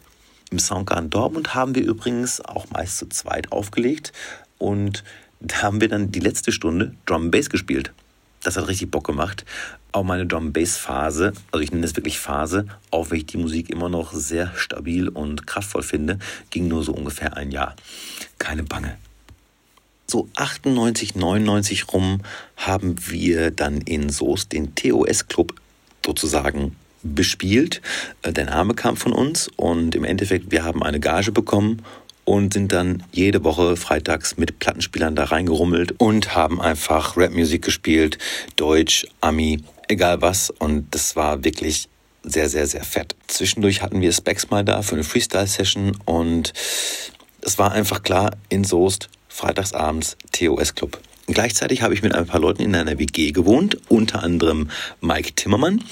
Im 0.52 0.60
Soundgarden 0.60 1.10
Dortmund 1.10 1.56
haben 1.56 1.74
wir 1.74 1.84
übrigens 1.84 2.40
auch 2.40 2.70
meist 2.70 3.00
zu 3.00 3.10
zweit 3.10 3.52
aufgelegt 3.52 4.14
und 4.60 5.04
da 5.40 5.64
haben 5.64 5.82
wir 5.82 5.90
dann 5.90 6.12
die 6.12 6.20
letzte 6.20 6.52
Stunde 6.52 6.96
Drum 7.06 7.32
Bass 7.32 7.50
gespielt 7.50 7.92
das 8.44 8.58
hat 8.58 8.68
richtig 8.68 8.92
Bock 8.92 9.06
gemacht. 9.06 9.46
Auch 9.92 10.04
meine 10.04 10.26
Drum 10.26 10.54
Bass 10.54 10.78
Phase, 10.78 11.34
also 11.52 11.64
ich 11.64 11.72
nenne 11.72 11.86
es 11.86 11.96
wirklich 11.96 12.20
Phase, 12.20 12.68
auch 12.92 13.12
wenn 13.12 13.18
ich 13.18 13.26
die 13.26 13.38
Musik 13.38 13.70
immer 13.70 13.90
noch 13.90 14.14
sehr 14.14 14.52
stabil 14.56 15.10
und 15.10 15.46
kraftvoll 15.46 15.84
finde, 15.84 16.20
ging 16.50 16.68
nur 16.68 16.84
so 16.84 16.94
ungefähr 16.94 17.36
ein 17.36 17.52
Jahr. 17.52 17.76
Keine 18.40 18.64
Bange. 18.64 18.98
So 20.08 20.28
98, 20.36 21.16
99 21.16 21.94
rum 21.94 22.22
haben 22.58 22.96
wir 23.08 23.52
dann 23.52 23.80
in 23.82 24.10
Soest 24.10 24.52
den 24.52 24.76
TOS 24.76 25.28
Club 25.28 25.54
sozusagen 26.06 26.76
bespielt. 27.04 27.82
Äh, 28.22 28.34
der 28.34 28.46
Name 28.46 28.74
kam 28.74 28.98
von 28.98 29.14
uns 29.14 29.50
und 29.56 29.96
im 29.96 30.04
Endeffekt, 30.04 30.52
wir 30.52 30.64
haben 30.64 30.84
eine 30.84 31.00
Gage 31.00 31.32
bekommen 31.32 31.84
und 32.26 32.54
sind 32.54 32.72
dann 32.72 33.04
jede 33.12 33.44
Woche 33.44 33.76
freitags 33.76 34.38
mit 34.38 34.60
Plattenspielern 34.60 35.16
da 35.16 35.26
reingerummelt 35.26 35.96
und 36.00 36.36
haben 36.36 36.62
einfach 36.62 37.18
Rapmusik 37.18 37.64
gespielt, 37.64 38.18
Deutsch, 38.56 39.08
Ami, 39.22 39.64
egal 39.88 40.22
was. 40.22 40.50
Und 40.50 40.94
das 40.94 41.16
war 41.16 41.44
wirklich 41.44 41.88
sehr, 42.24 42.50
sehr, 42.50 42.68
sehr 42.68 42.84
fett. 42.84 43.16
Zwischendurch 43.28 43.82
hatten 43.82 44.02
wir 44.02 44.12
Specs 44.12 44.50
mal 44.50 44.64
da 44.64 44.82
für 44.82 44.96
eine 44.96 45.04
Freestyle-Session 45.04 45.98
und 46.06 46.54
es 47.42 47.58
war 47.58 47.72
einfach 47.72 48.04
klar, 48.04 48.38
in 48.50 48.64
Soest, 48.64 49.10
freitagsabends 49.28 50.18
TOS-Club. 50.32 51.00
Gleichzeitig 51.28 51.82
habe 51.82 51.94
ich 51.94 52.04
mit 52.04 52.14
ein 52.14 52.28
paar 52.28 52.40
Leuten 52.40 52.62
in 52.62 52.76
einer 52.76 53.00
WG 53.00 53.32
gewohnt, 53.32 53.78
unter 53.90 54.22
anderem 54.24 54.70
Mike 55.00 55.34
Timmermann, 55.34 55.84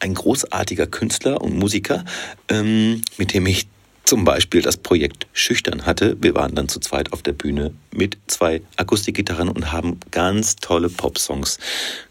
ein 0.00 0.14
großartiger 0.14 0.86
Künstler 0.86 1.40
und 1.40 1.58
Musiker, 1.58 2.04
ähm, 2.48 3.02
mit 3.18 3.34
dem 3.34 3.46
ich 3.46 3.66
zum 4.06 4.24
Beispiel 4.24 4.62
das 4.62 4.76
Projekt 4.76 5.26
Schüchtern 5.32 5.84
hatte. 5.84 6.16
Wir 6.22 6.34
waren 6.34 6.54
dann 6.54 6.68
zu 6.68 6.80
zweit 6.80 7.12
auf 7.12 7.22
der 7.22 7.32
Bühne 7.32 7.74
mit 7.90 8.16
zwei 8.28 8.62
Akustikgitarren 8.76 9.48
und 9.48 9.72
haben 9.72 9.98
ganz 10.12 10.56
tolle 10.56 10.88
Popsongs 10.88 11.58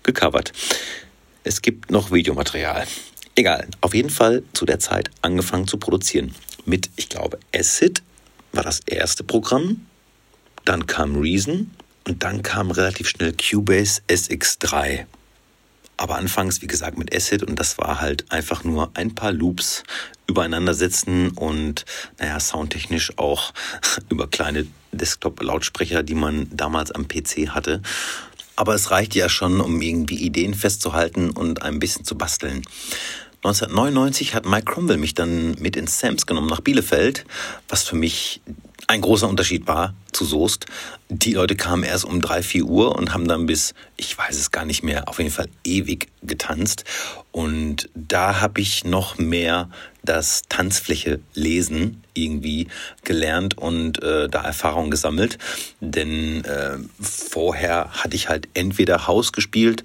gecovert. 0.03 0.51
Es 1.43 1.61
gibt 1.61 1.89
noch 1.89 2.11
Videomaterial. 2.11 2.85
Egal, 3.35 3.67
auf 3.81 3.93
jeden 3.93 4.09
Fall 4.09 4.43
zu 4.53 4.65
der 4.65 4.79
Zeit 4.79 5.09
angefangen 5.21 5.67
zu 5.67 5.77
produzieren. 5.77 6.35
Mit, 6.65 6.89
ich 6.95 7.09
glaube, 7.09 7.39
Acid 7.55 8.03
war 8.51 8.63
das 8.63 8.81
erste 8.85 9.23
Programm. 9.23 9.85
Dann 10.65 10.87
kam 10.87 11.15
Reason 11.17 11.71
und 12.07 12.23
dann 12.23 12.43
kam 12.43 12.71
relativ 12.71 13.07
schnell 13.07 13.33
Cubase 13.33 14.01
SX3. 14.09 15.05
Aber 15.97 16.15
anfangs, 16.15 16.61
wie 16.61 16.67
gesagt, 16.67 16.97
mit 16.97 17.15
Acid 17.15 17.43
und 17.43 17.57
das 17.57 17.77
war 17.77 18.01
halt 18.01 18.29
einfach 18.29 18.63
nur 18.63 18.91
ein 18.95 19.15
paar 19.15 19.31
Loops 19.31 19.83
übereinander 20.27 20.73
sitzen 20.73 21.29
und 21.29 21.85
naja, 22.19 22.39
soundtechnisch 22.39 23.17
auch 23.17 23.53
über 24.09 24.27
kleine 24.27 24.65
Desktop-Lautsprecher, 24.91 26.03
die 26.03 26.15
man 26.15 26.47
damals 26.51 26.91
am 26.91 27.07
PC 27.07 27.49
hatte. 27.49 27.81
Aber 28.55 28.73
es 28.73 28.89
reicht 28.91 29.15
ja 29.15 29.27
schon, 29.27 29.59
um 29.59 29.81
irgendwie 29.81 30.15
Ideen 30.15 30.53
festzuhalten 30.53 31.29
und 31.31 31.61
ein 31.61 31.79
bisschen 31.79 32.05
zu 32.05 32.17
basteln. 32.17 32.63
1999 33.43 34.33
hat 34.33 34.45
Mike 34.45 34.65
Cromwell 34.65 34.97
mich 34.97 35.13
dann 35.13 35.51
mit 35.59 35.75
ins 35.75 35.99
Sams 35.99 36.25
genommen 36.25 36.47
nach 36.47 36.61
Bielefeld, 36.61 37.25
was 37.67 37.83
für 37.83 37.95
mich 37.95 38.41
ein 38.87 39.01
großer 39.01 39.27
Unterschied 39.27 39.67
war 39.67 39.95
zu 40.11 40.25
Soest. 40.25 40.67
Die 41.09 41.33
Leute 41.33 41.55
kamen 41.55 41.83
erst 41.83 42.05
um 42.05 42.21
drei, 42.21 42.43
vier 42.43 42.65
Uhr 42.65 42.95
und 42.95 43.13
haben 43.13 43.27
dann 43.27 43.45
bis, 43.45 43.73
ich 43.97 44.17
weiß 44.17 44.35
es 44.37 44.51
gar 44.51 44.65
nicht 44.65 44.83
mehr, 44.83 45.09
auf 45.09 45.17
jeden 45.17 45.31
Fall 45.31 45.49
ewig 45.63 46.07
getanzt. 46.23 46.83
Und 47.31 47.89
da 47.95 48.41
habe 48.41 48.61
ich 48.61 48.85
noch 48.85 49.17
mehr 49.17 49.69
das 50.03 50.43
Tanzfläche 50.49 51.19
lesen 51.33 52.03
irgendwie 52.13 52.67
gelernt 53.03 53.57
und 53.57 54.01
äh, 54.03 54.29
da 54.29 54.43
Erfahrung 54.43 54.91
gesammelt. 54.91 55.37
Denn 55.79 56.45
äh, 56.45 56.77
vorher 57.01 57.89
hatte 57.91 58.15
ich 58.15 58.29
halt 58.29 58.47
entweder 58.53 59.07
Haus 59.07 59.33
gespielt 59.33 59.83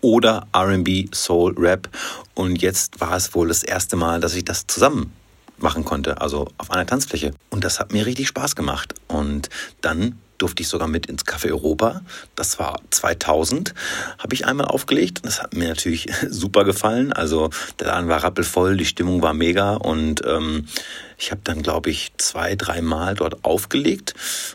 oder 0.00 0.48
RB, 0.54 1.14
Soul, 1.14 1.54
Rap. 1.56 1.88
Und 2.34 2.60
jetzt 2.60 3.00
war 3.00 3.16
es 3.16 3.34
wohl 3.34 3.48
das 3.48 3.62
erste 3.62 3.96
Mal, 3.96 4.20
dass 4.20 4.34
ich 4.34 4.44
das 4.44 4.66
zusammen 4.66 5.12
machen 5.62 5.84
konnte, 5.84 6.20
also 6.20 6.48
auf 6.58 6.70
einer 6.70 6.86
Tanzfläche. 6.86 7.32
Und 7.50 7.64
das 7.64 7.80
hat 7.80 7.92
mir 7.92 8.06
richtig 8.06 8.28
Spaß 8.28 8.56
gemacht. 8.56 8.94
Und 9.08 9.48
dann 9.80 10.18
durfte 10.40 10.62
ich 10.62 10.68
sogar 10.68 10.88
mit 10.88 11.06
ins 11.06 11.26
Café 11.26 11.50
Europa. 11.50 12.00
Das 12.34 12.58
war 12.58 12.80
2000, 12.90 13.74
habe 14.18 14.34
ich 14.34 14.46
einmal 14.46 14.66
aufgelegt. 14.66 15.20
Das 15.22 15.42
hat 15.42 15.54
mir 15.54 15.68
natürlich 15.68 16.08
super 16.28 16.64
gefallen. 16.64 17.12
Also 17.12 17.50
der 17.78 17.88
Laden 17.88 18.08
war 18.08 18.22
rappelvoll, 18.22 18.76
die 18.76 18.86
Stimmung 18.86 19.22
war 19.22 19.34
mega 19.34 19.74
und 19.74 20.24
ähm, 20.26 20.66
ich 21.18 21.30
habe 21.30 21.42
dann, 21.44 21.62
glaube 21.62 21.90
ich, 21.90 22.12
zwei, 22.16 22.56
dreimal 22.56 23.14
dort 23.14 23.44
aufgelegt. 23.44 24.14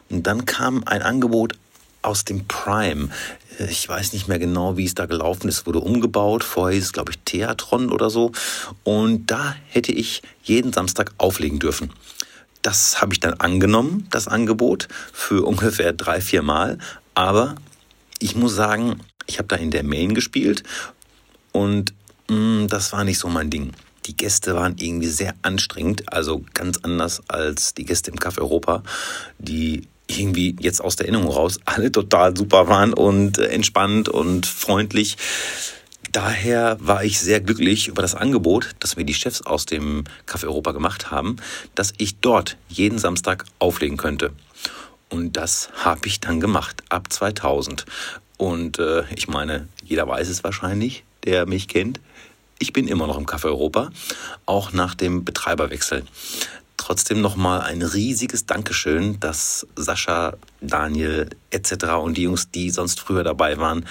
Und 0.09 0.25
dann 0.25 0.45
kam 0.45 0.83
ein 0.85 1.03
Angebot 1.03 1.53
aus 2.01 2.25
dem 2.25 2.47
Prime. 2.47 3.09
Ich 3.59 3.87
weiß 3.87 4.13
nicht 4.13 4.27
mehr 4.27 4.39
genau, 4.39 4.77
wie 4.77 4.85
es 4.85 4.95
da 4.95 5.05
gelaufen 5.05 5.47
ist. 5.47 5.65
Wurde 5.65 5.79
umgebaut. 5.79 6.43
Vorher 6.43 6.75
hieß 6.75 6.85
es, 6.85 6.93
glaube 6.93 7.11
ich, 7.11 7.19
Theatron 7.19 7.91
oder 7.91 8.09
so. 8.09 8.31
Und 8.83 9.31
da 9.31 9.55
hätte 9.67 9.91
ich 9.91 10.21
jeden 10.43 10.73
Samstag 10.73 11.13
auflegen 11.17 11.59
dürfen. 11.59 11.91
Das 12.61 13.01
habe 13.01 13.13
ich 13.13 13.19
dann 13.19 13.35
angenommen, 13.35 14.07
das 14.09 14.27
Angebot, 14.27 14.87
für 15.13 15.45
ungefähr 15.47 15.93
drei, 15.93 16.21
vier 16.21 16.41
Mal. 16.41 16.79
Aber 17.13 17.55
ich 18.19 18.35
muss 18.35 18.55
sagen, 18.55 18.99
ich 19.27 19.37
habe 19.37 19.47
da 19.47 19.55
in 19.55 19.71
der 19.71 19.83
Main 19.83 20.13
gespielt 20.13 20.63
und 21.51 21.93
mh, 22.29 22.35
mm, 22.35 22.67
das 22.67 22.91
war 22.91 23.03
nicht 23.03 23.19
so 23.19 23.27
mein 23.27 23.49
Ding. 23.49 23.71
Die 24.05 24.15
Gäste 24.15 24.55
waren 24.55 24.75
irgendwie 24.77 25.07
sehr 25.07 25.33
anstrengend, 25.41 26.11
also 26.13 26.43
ganz 26.53 26.79
anders 26.83 27.23
als 27.27 27.73
die 27.73 27.85
Gäste 27.85 28.11
im 28.11 28.17
Café 28.17 28.39
Europa, 28.39 28.83
die 29.39 29.87
irgendwie 30.07 30.55
jetzt 30.59 30.81
aus 30.81 30.95
der 30.95 31.07
Erinnerung 31.07 31.31
raus 31.31 31.59
alle 31.65 31.91
total 31.91 32.35
super 32.35 32.67
waren 32.67 32.93
und 32.93 33.37
äh, 33.37 33.47
entspannt 33.47 34.09
und 34.09 34.45
freundlich. 34.45 35.17
Daher 36.11 36.77
war 36.79 37.03
ich 37.03 37.19
sehr 37.19 37.41
glücklich 37.41 37.87
über 37.87 38.01
das 38.01 38.15
Angebot, 38.15 38.75
das 38.79 38.95
mir 38.95 39.03
die 39.03 39.13
Chefs 39.13 39.41
aus 39.41 39.65
dem 39.65 40.05
Café 40.27 40.45
Europa 40.45 40.71
gemacht 40.71 41.11
haben, 41.11 41.37
dass 41.73 41.93
ich 41.97 42.19
dort 42.19 42.57
jeden 42.69 42.99
Samstag 42.99 43.45
auflegen 43.59 43.97
könnte. 43.97 44.31
Und 45.09 45.35
das 45.35 45.69
habe 45.73 46.07
ich 46.07 46.19
dann 46.19 46.39
gemacht, 46.39 46.83
ab 46.89 47.11
2000. 47.11 47.85
Und 48.37 48.79
äh, 48.79 49.03
ich 49.15 49.27
meine, 49.27 49.67
jeder 49.83 50.07
weiß 50.07 50.29
es 50.29 50.43
wahrscheinlich, 50.43 51.03
der 51.25 51.45
mich 51.45 51.67
kennt. 51.67 51.99
Ich 52.59 52.71
bin 52.71 52.87
immer 52.87 53.07
noch 53.07 53.17
im 53.17 53.25
Café 53.25 53.45
Europa, 53.45 53.89
auch 54.45 54.71
nach 54.71 54.95
dem 54.95 55.25
Betreiberwechsel 55.25 56.05
trotzdem 56.85 57.19
nochmal 57.19 57.61
ein 57.61 57.81
riesiges 57.81 58.45
Dankeschön, 58.45 59.19
dass 59.19 59.65
Sascha, 59.75 60.37
Daniel 60.61 61.31
etc. 61.49 61.85
und 61.99 62.15
die 62.15 62.23
Jungs, 62.23 62.51
die 62.51 62.69
sonst 62.69 62.99
früher 62.99 63.23
dabei 63.23 63.57
waren, 63.57 63.87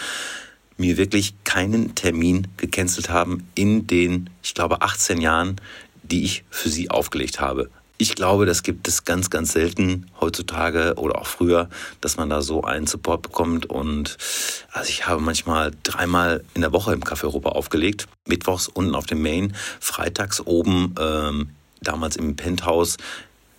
mir 0.77 0.97
wirklich 0.97 1.35
keinen 1.43 1.97
Termin 1.97 2.47
gecancelt 2.57 3.11
haben 3.11 3.49
in 3.57 3.89
den, 3.89 4.31
ich 4.45 4.55
glaube, 4.55 4.83
18 4.83 5.21
Jahren, 5.21 5.57
die 6.05 6.23
ich 6.23 6.45
für 6.51 6.69
sie 6.69 6.89
aufgelegt 6.89 7.41
habe. 7.41 7.69
Ich 7.99 8.15
glaube, 8.15 8.47
das 8.47 8.63
gibt 8.63 8.87
es 8.87 9.05
ganz, 9.05 9.29
ganz 9.29 9.53
selten 9.53 10.07
heutzutage 10.21 10.95
oder 10.97 11.21
auch 11.21 11.27
früher, 11.27 11.69
dass 12.01 12.17
man 12.17 12.31
da 12.31 12.43
so 12.43 12.63
einen 12.63 12.87
Support 12.87 13.23
bekommt. 13.23 13.67
Und 13.67 14.19
also 14.73 14.89
ich 14.89 15.09
habe 15.09 15.21
manchmal 15.21 15.73
dreimal 15.83 16.45
in 16.55 16.61
der 16.61 16.73
Woche 16.73 16.93
im 16.93 17.03
Café 17.03 17.25
Europa 17.25 17.51
aufgelegt. 17.51 18.07
Mittwochs 18.29 18.69
unten 18.69 18.95
auf 18.95 19.07
dem 19.07 19.21
Main, 19.21 19.57
freitags 19.81 20.41
oben 20.41 20.95
ähm, 21.01 21.51
damals 21.85 22.17
im 22.17 22.37
Penthouse 22.37 22.97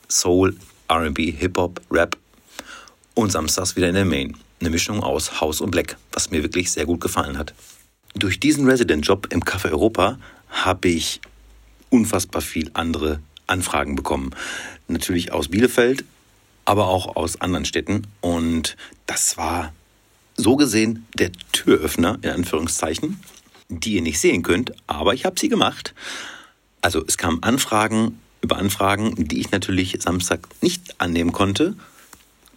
Soul, 0.09 0.55
RB, 0.91 1.17
Hip-Hop, 1.37 1.81
Rap 1.91 2.17
und 3.13 3.31
samstags 3.31 3.75
wieder 3.75 3.89
in 3.89 3.95
der 3.95 4.05
Main. 4.05 4.37
Eine 4.59 4.69
Mischung 4.69 5.03
aus 5.03 5.41
House 5.41 5.61
und 5.61 5.71
Black, 5.71 5.97
was 6.11 6.31
mir 6.31 6.43
wirklich 6.43 6.71
sehr 6.71 6.85
gut 6.85 7.01
gefallen 7.01 7.37
hat. 7.37 7.53
Durch 8.13 8.39
diesen 8.39 8.65
Resident-Job 8.65 9.27
im 9.31 9.41
Café 9.41 9.71
Europa 9.71 10.17
habe 10.49 10.87
ich 10.87 11.19
unfassbar 11.89 12.41
viel 12.41 12.71
andere 12.73 13.19
Anfragen 13.47 13.95
bekommen. 13.95 14.31
Natürlich 14.87 15.31
aus 15.31 15.49
Bielefeld, 15.49 16.05
aber 16.65 16.87
auch 16.87 17.15
aus 17.15 17.41
anderen 17.41 17.65
Städten. 17.65 18.07
Und 18.21 18.75
das 19.05 19.37
war 19.37 19.73
so 20.37 20.55
gesehen 20.55 21.05
der 21.13 21.31
Türöffner, 21.51 22.17
in 22.21 22.31
Anführungszeichen, 22.31 23.19
die 23.69 23.95
ihr 23.95 24.01
nicht 24.01 24.19
sehen 24.19 24.43
könnt, 24.43 24.73
aber 24.87 25.13
ich 25.13 25.25
habe 25.25 25.39
sie 25.39 25.49
gemacht. 25.49 25.93
Also 26.85 27.03
es 27.07 27.17
kamen 27.17 27.41
Anfragen 27.41 28.19
über 28.43 28.57
Anfragen, 28.57 29.15
die 29.27 29.39
ich 29.39 29.49
natürlich 29.49 29.97
Samstag 30.01 30.47
nicht 30.61 31.01
annehmen 31.01 31.31
konnte. 31.31 31.75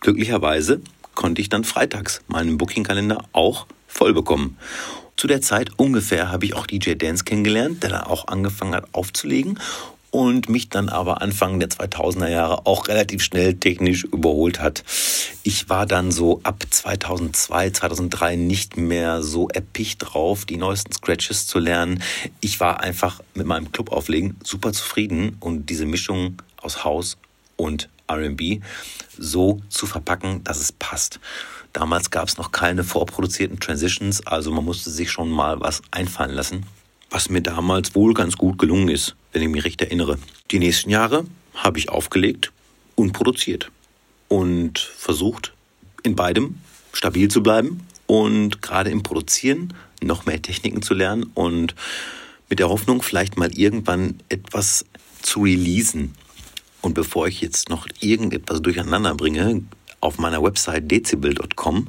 Glücklicherweise 0.00 0.82
konnte 1.14 1.40
ich 1.40 1.48
dann 1.48 1.64
freitags 1.64 2.20
meinen 2.28 2.58
Booking-Kalender 2.58 3.24
auch 3.32 3.66
voll 3.86 4.12
bekommen. 4.12 4.58
Zu 5.16 5.28
der 5.28 5.40
Zeit 5.40 5.70
ungefähr 5.78 6.30
habe 6.30 6.44
ich 6.44 6.52
auch 6.52 6.66
DJ 6.66 6.92
Dance 6.96 7.24
kennengelernt, 7.24 7.82
der 7.82 7.88
da 7.88 8.02
auch 8.02 8.28
angefangen 8.28 8.74
hat 8.74 8.92
aufzulegen 8.92 9.58
und 10.10 10.48
mich 10.48 10.68
dann 10.68 10.88
aber 10.88 11.20
Anfang 11.22 11.60
der 11.60 11.68
2000er 11.68 12.28
Jahre 12.28 12.66
auch 12.66 12.88
relativ 12.88 13.22
schnell 13.22 13.54
technisch 13.54 14.04
überholt 14.04 14.60
hat. 14.60 14.84
Ich 15.42 15.68
war 15.68 15.86
dann 15.86 16.10
so 16.10 16.40
ab 16.42 16.64
2002, 16.68 17.70
2003 17.70 18.36
nicht 18.36 18.76
mehr 18.76 19.22
so 19.22 19.48
erpicht 19.48 19.98
drauf, 20.00 20.44
die 20.44 20.56
neuesten 20.56 20.92
Scratches 20.92 21.46
zu 21.46 21.58
lernen. 21.58 22.02
Ich 22.40 22.60
war 22.60 22.80
einfach 22.80 23.20
mit 23.34 23.46
meinem 23.46 23.70
Club 23.72 23.92
auflegen 23.92 24.36
super 24.42 24.72
zufrieden 24.72 25.36
und 25.40 25.70
diese 25.70 25.86
Mischung 25.86 26.40
aus 26.60 26.84
House 26.84 27.18
und 27.56 27.88
RB 28.10 28.62
so 29.18 29.60
zu 29.68 29.86
verpacken, 29.86 30.42
dass 30.44 30.58
es 30.58 30.72
passt. 30.72 31.20
Damals 31.74 32.10
gab 32.10 32.28
es 32.28 32.38
noch 32.38 32.50
keine 32.50 32.82
vorproduzierten 32.82 33.60
Transitions, 33.60 34.26
also 34.26 34.50
man 34.50 34.64
musste 34.64 34.90
sich 34.90 35.10
schon 35.10 35.30
mal 35.30 35.60
was 35.60 35.82
einfallen 35.90 36.34
lassen 36.34 36.64
was 37.10 37.28
mir 37.30 37.40
damals 37.40 37.94
wohl 37.94 38.14
ganz 38.14 38.36
gut 38.36 38.58
gelungen 38.58 38.88
ist, 38.88 39.16
wenn 39.32 39.42
ich 39.42 39.48
mich 39.48 39.64
recht 39.64 39.80
erinnere. 39.80 40.18
Die 40.50 40.58
nächsten 40.58 40.90
Jahre 40.90 41.24
habe 41.54 41.78
ich 41.78 41.88
aufgelegt 41.88 42.52
und 42.94 43.12
produziert 43.12 43.70
und 44.28 44.78
versucht, 44.78 45.52
in 46.02 46.16
beidem 46.16 46.58
stabil 46.92 47.28
zu 47.28 47.42
bleiben 47.42 47.86
und 48.06 48.62
gerade 48.62 48.90
im 48.90 49.02
Produzieren 49.02 49.74
noch 50.02 50.26
mehr 50.26 50.40
Techniken 50.40 50.82
zu 50.82 50.94
lernen 50.94 51.30
und 51.34 51.74
mit 52.48 52.58
der 52.58 52.68
Hoffnung, 52.68 53.02
vielleicht 53.02 53.36
mal 53.36 53.52
irgendwann 53.52 54.20
etwas 54.28 54.86
zu 55.22 55.42
releasen. 55.42 56.14
Und 56.80 56.94
bevor 56.94 57.26
ich 57.26 57.40
jetzt 57.40 57.68
noch 57.68 57.86
irgendetwas 58.00 58.62
durcheinander 58.62 59.14
bringe, 59.14 59.62
auf 60.00 60.18
meiner 60.18 60.42
Website 60.42 60.90
dezibel.com 60.90 61.88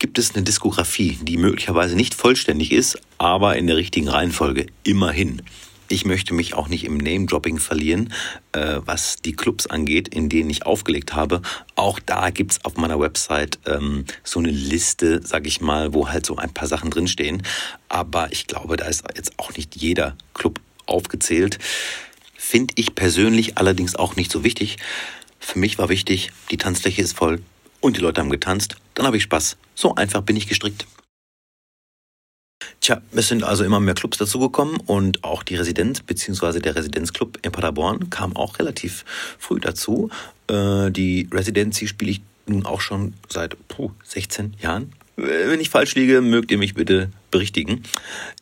gibt 0.00 0.18
es 0.18 0.34
eine 0.34 0.42
Diskografie, 0.42 1.18
die 1.22 1.36
möglicherweise 1.36 1.94
nicht 1.94 2.14
vollständig 2.14 2.72
ist, 2.72 2.98
aber 3.18 3.56
in 3.56 3.68
der 3.68 3.76
richtigen 3.76 4.08
Reihenfolge. 4.08 4.66
Immerhin. 4.82 5.42
Ich 5.88 6.04
möchte 6.04 6.34
mich 6.34 6.54
auch 6.54 6.68
nicht 6.68 6.84
im 6.84 6.96
Name-Dropping 6.96 7.58
verlieren, 7.58 8.12
äh, 8.52 8.76
was 8.84 9.16
die 9.16 9.34
Clubs 9.34 9.66
angeht, 9.66 10.08
in 10.08 10.28
denen 10.28 10.48
ich 10.48 10.64
aufgelegt 10.64 11.14
habe. 11.14 11.42
Auch 11.74 11.98
da 11.98 12.30
gibt 12.30 12.52
es 12.52 12.64
auf 12.64 12.76
meiner 12.76 12.98
Website 12.98 13.58
ähm, 13.66 14.04
so 14.24 14.38
eine 14.38 14.52
Liste, 14.52 15.20
sag 15.22 15.46
ich 15.46 15.60
mal, 15.60 15.92
wo 15.92 16.08
halt 16.08 16.24
so 16.24 16.36
ein 16.36 16.54
paar 16.54 16.68
Sachen 16.68 16.90
drinstehen. 16.90 17.42
Aber 17.88 18.32
ich 18.32 18.46
glaube, 18.46 18.76
da 18.76 18.86
ist 18.86 19.04
jetzt 19.16 19.38
auch 19.38 19.54
nicht 19.56 19.76
jeder 19.76 20.16
Club 20.32 20.60
aufgezählt. 20.86 21.58
Finde 22.36 22.72
ich 22.76 22.94
persönlich 22.94 23.58
allerdings 23.58 23.96
auch 23.96 24.16
nicht 24.16 24.30
so 24.32 24.44
wichtig. 24.44 24.76
Für 25.40 25.58
mich 25.58 25.76
war 25.76 25.88
wichtig, 25.88 26.30
die 26.52 26.56
Tanzfläche 26.56 27.02
ist 27.02 27.16
voll, 27.16 27.42
und 27.80 27.96
die 27.96 28.00
Leute 28.00 28.20
haben 28.20 28.30
getanzt, 28.30 28.76
dann 28.94 29.06
habe 29.06 29.16
ich 29.16 29.22
Spaß. 29.24 29.56
So 29.74 29.94
einfach 29.94 30.22
bin 30.22 30.36
ich 30.36 30.46
gestrickt. 30.46 30.86
Tja, 32.80 33.00
es 33.12 33.28
sind 33.28 33.42
also 33.42 33.64
immer 33.64 33.80
mehr 33.80 33.94
Clubs 33.94 34.18
dazugekommen 34.18 34.76
und 34.86 35.24
auch 35.24 35.42
die 35.42 35.56
Residenz 35.56 36.00
bzw. 36.00 36.60
der 36.60 36.76
Residenzclub 36.76 37.38
in 37.42 37.52
Paderborn 37.52 38.10
kam 38.10 38.36
auch 38.36 38.58
relativ 38.58 39.04
früh 39.38 39.60
dazu. 39.60 40.10
Äh, 40.46 40.90
die 40.90 41.28
Residency 41.32 41.88
spiele 41.88 42.12
ich 42.12 42.20
nun 42.46 42.66
auch 42.66 42.80
schon 42.80 43.14
seit 43.28 43.56
puh, 43.68 43.90
16 44.04 44.54
Jahren. 44.60 44.92
Wenn 45.16 45.60
ich 45.60 45.70
falsch 45.70 45.94
liege, 45.94 46.22
mögt 46.22 46.50
ihr 46.50 46.58
mich 46.58 46.74
bitte 46.74 47.10
berichtigen. 47.30 47.82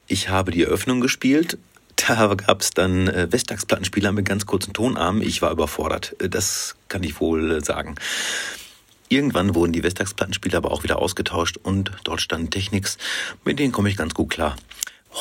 Ich 0.06 0.28
habe 0.28 0.52
die 0.52 0.62
Eröffnung 0.62 1.00
gespielt. 1.00 1.58
Da 1.96 2.32
gab 2.34 2.60
es 2.60 2.70
dann 2.70 3.08
äh, 3.08 3.26
Westtags-Plattenspieler 3.30 4.12
mit 4.12 4.24
ganz 4.24 4.46
kurzen 4.46 4.72
Tonarmen. 4.72 5.20
Ich 5.20 5.42
war 5.42 5.50
überfordert. 5.50 6.14
Äh, 6.20 6.28
das 6.28 6.76
kann 6.88 7.02
ich 7.02 7.20
wohl 7.20 7.50
äh, 7.50 7.64
sagen. 7.64 7.96
Irgendwann 9.08 9.54
wurden 9.54 9.72
die 9.72 9.82
Westtags-Plattenspieler 9.82 10.58
aber 10.58 10.70
auch 10.70 10.82
wieder 10.82 10.98
ausgetauscht 10.98 11.56
und 11.56 11.92
dort 12.04 12.20
standen 12.20 12.50
Technics. 12.50 12.98
Mit 13.44 13.58
denen 13.58 13.72
komme 13.72 13.88
ich 13.88 13.96
ganz 13.96 14.12
gut 14.12 14.30
klar. 14.30 14.56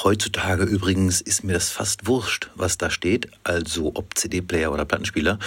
Heutzutage 0.04 0.64
übrigens 0.64 1.22
ist 1.22 1.44
mir 1.44 1.54
das 1.54 1.70
fast 1.70 2.06
wurscht, 2.06 2.50
was 2.56 2.78
da 2.78 2.90
steht, 2.90 3.30
also 3.44 3.94
ob 3.96 4.18
CD-Player 4.18 4.72
oder 4.72 4.86
Plattenspieler. 4.86 5.40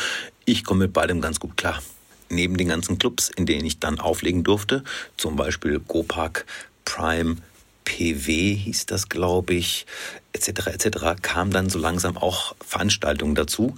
Ich 0.46 0.64
komme 0.64 0.84
mit 0.84 0.92
beidem 0.94 1.20
ganz 1.20 1.38
gut 1.38 1.56
klar. 1.56 1.82
Neben 2.30 2.56
den 2.56 2.68
ganzen 2.68 2.98
Clubs, 2.98 3.28
in 3.28 3.44
denen 3.44 3.64
ich 3.64 3.78
dann 3.78 4.00
auflegen 4.00 4.42
durfte, 4.42 4.84
zum 5.16 5.36
Beispiel 5.36 5.78
Gopark, 5.78 6.46
Prime, 6.84 7.36
PW 7.84 8.54
hieß 8.54 8.86
das, 8.86 9.08
glaube 9.08 9.54
ich, 9.54 9.86
etc. 10.32 10.68
etc., 10.68 10.98
kamen 11.20 11.50
dann 11.50 11.68
so 11.68 11.78
langsam 11.78 12.16
auch 12.16 12.54
Veranstaltungen 12.64 13.34
dazu. 13.34 13.74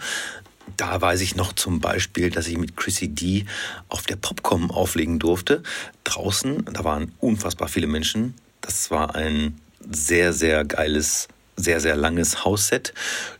Da 0.77 1.01
weiß 1.01 1.21
ich 1.21 1.37
noch 1.37 1.53
zum 1.53 1.81
Beispiel, 1.81 2.31
dass 2.31 2.47
ich 2.47 2.57
mit 2.57 2.77
Chrissy 2.77 3.09
D 3.09 3.47
auf 3.89 4.03
der 4.03 4.17
Popcom 4.17 4.71
auflegen 4.71 5.19
durfte. 5.19 5.63
Draußen, 6.05 6.65
da 6.73 6.85
waren 6.85 7.13
unfassbar 7.19 7.69
viele 7.69 7.87
Menschen. 7.87 8.35
Das 8.61 8.91
war 8.91 9.15
ein 9.15 9.59
sehr, 9.91 10.33
sehr 10.33 10.65
geiles, 10.65 11.29
sehr, 11.57 11.81
sehr 11.81 11.97
langes 11.97 12.45
Hausset. 12.45 12.95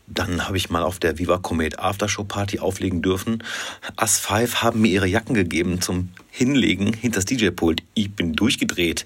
Dann 0.07 0.47
habe 0.47 0.57
ich 0.57 0.69
mal 0.69 0.83
auf 0.83 0.99
der 0.99 1.17
Viva 1.17 1.37
Comet 1.37 1.79
Aftershow 1.79 2.23
Party 2.23 2.59
auflegen 2.59 3.01
dürfen. 3.01 3.43
As 3.95 4.19
5 4.19 4.55
haben 4.61 4.81
mir 4.81 4.89
ihre 4.91 5.07
Jacken 5.07 5.33
gegeben 5.33 5.81
zum 5.81 6.09
Hinlegen 6.29 6.93
hinter 6.93 7.21
das 7.21 7.25
DJ-Pult. 7.25 7.81
Ich 7.93 8.11
bin 8.11 8.33
durchgedreht. 8.33 9.05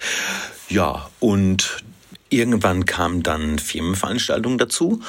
Ja, 0.70 1.10
und 1.20 1.84
irgendwann 2.30 2.86
kamen 2.86 3.24
dann 3.24 3.60
Firmenveranstaltungen 3.60 4.58
dazu 4.58 5.02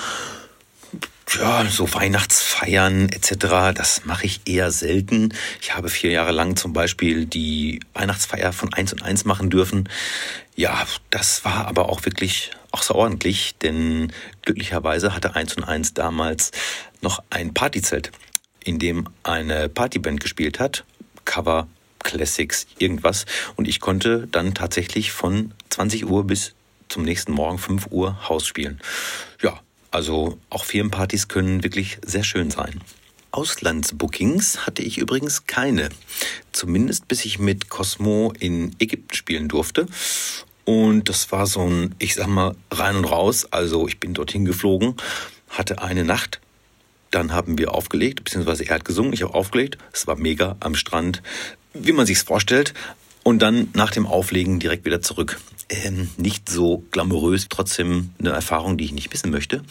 ja, 1.36 1.64
so 1.66 1.92
Weihnachtsfeiern 1.92 3.08
etc., 3.08 3.74
das 3.74 4.04
mache 4.04 4.26
ich 4.26 4.40
eher 4.46 4.70
selten. 4.70 5.34
Ich 5.60 5.74
habe 5.74 5.88
vier 5.88 6.10
Jahre 6.10 6.32
lang 6.32 6.56
zum 6.56 6.72
Beispiel 6.72 7.26
die 7.26 7.80
Weihnachtsfeier 7.94 8.52
von 8.52 8.72
1 8.72 8.92
und 8.94 9.02
1 9.02 9.24
machen 9.24 9.50
dürfen. 9.50 9.88
Ja, 10.56 10.86
das 11.10 11.44
war 11.44 11.66
aber 11.66 11.88
auch 11.88 12.04
wirklich 12.04 12.50
außerordentlich, 12.70 13.56
denn 13.62 14.12
glücklicherweise 14.42 15.14
hatte 15.14 15.34
1 15.34 15.56
und 15.56 15.64
1 15.64 15.94
damals 15.94 16.50
noch 17.00 17.22
ein 17.30 17.54
Partyzelt, 17.54 18.10
in 18.64 18.78
dem 18.78 19.08
eine 19.22 19.68
Partyband 19.68 20.20
gespielt 20.20 20.58
hat. 20.58 20.84
Cover, 21.24 21.68
Classics, 22.02 22.66
irgendwas. 22.78 23.26
Und 23.56 23.68
ich 23.68 23.80
konnte 23.80 24.26
dann 24.30 24.54
tatsächlich 24.54 25.12
von 25.12 25.52
20 25.70 26.06
Uhr 26.06 26.26
bis 26.26 26.54
zum 26.88 27.02
nächsten 27.02 27.32
Morgen 27.32 27.58
5 27.58 27.88
Uhr 27.90 28.28
Haus 28.28 28.46
spielen. 28.46 28.80
Ja, 29.42 29.60
also 29.90 30.38
auch 30.50 30.64
Firmenpartys 30.64 31.28
können 31.28 31.62
wirklich 31.62 31.98
sehr 32.04 32.24
schön 32.24 32.50
sein. 32.50 32.80
Auslandsbookings 33.30 34.66
hatte 34.66 34.82
ich 34.82 34.98
übrigens 34.98 35.46
keine. 35.46 35.90
Zumindest 36.52 37.08
bis 37.08 37.24
ich 37.24 37.38
mit 37.38 37.68
Cosmo 37.68 38.32
in 38.38 38.74
Ägypten 38.78 39.14
spielen 39.14 39.48
durfte. 39.48 39.86
Und 40.64 41.08
das 41.08 41.30
war 41.32 41.46
so 41.46 41.66
ein, 41.66 41.94
ich 41.98 42.14
sag 42.14 42.26
mal, 42.26 42.54
rein 42.70 42.96
und 42.96 43.04
raus. 43.04 43.46
Also 43.50 43.86
ich 43.86 44.00
bin 44.00 44.14
dorthin 44.14 44.44
geflogen, 44.44 44.96
hatte 45.48 45.82
eine 45.82 46.04
Nacht. 46.04 46.40
Dann 47.10 47.32
haben 47.32 47.56
wir 47.56 47.74
aufgelegt, 47.74 48.24
beziehungsweise 48.24 48.64
er 48.64 48.74
hat 48.74 48.84
gesungen, 48.84 49.12
ich 49.12 49.22
habe 49.22 49.34
aufgelegt. 49.34 49.78
Es 49.92 50.06
war 50.06 50.16
mega 50.16 50.56
am 50.60 50.74
Strand, 50.74 51.22
wie 51.72 51.92
man 51.92 52.06
sich's 52.06 52.22
vorstellt. 52.22 52.74
Und 53.22 53.40
dann 53.40 53.68
nach 53.74 53.90
dem 53.90 54.06
Auflegen 54.06 54.58
direkt 54.58 54.84
wieder 54.84 55.00
zurück 55.00 55.38
ähm, 55.70 56.08
nicht 56.16 56.48
so 56.48 56.84
glamourös, 56.90 57.46
trotzdem 57.48 58.10
eine 58.18 58.30
Erfahrung, 58.30 58.78
die 58.78 58.84
ich 58.84 58.92
nicht 58.92 59.10
missen 59.10 59.30
möchte. 59.30 59.62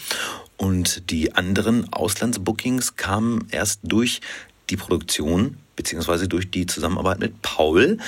Und 0.58 1.10
die 1.12 1.36
anderen 1.36 1.92
Auslandsbookings 1.92 2.96
kamen 2.96 3.48
erst 3.52 3.82
durch 3.84 4.22
die 4.70 4.78
Produktion 4.78 5.58
beziehungsweise 5.76 6.28
durch 6.28 6.52
die 6.52 6.66
Zusammenarbeit 6.66 7.20
mit 7.20 7.42
Paul, 7.42 8.00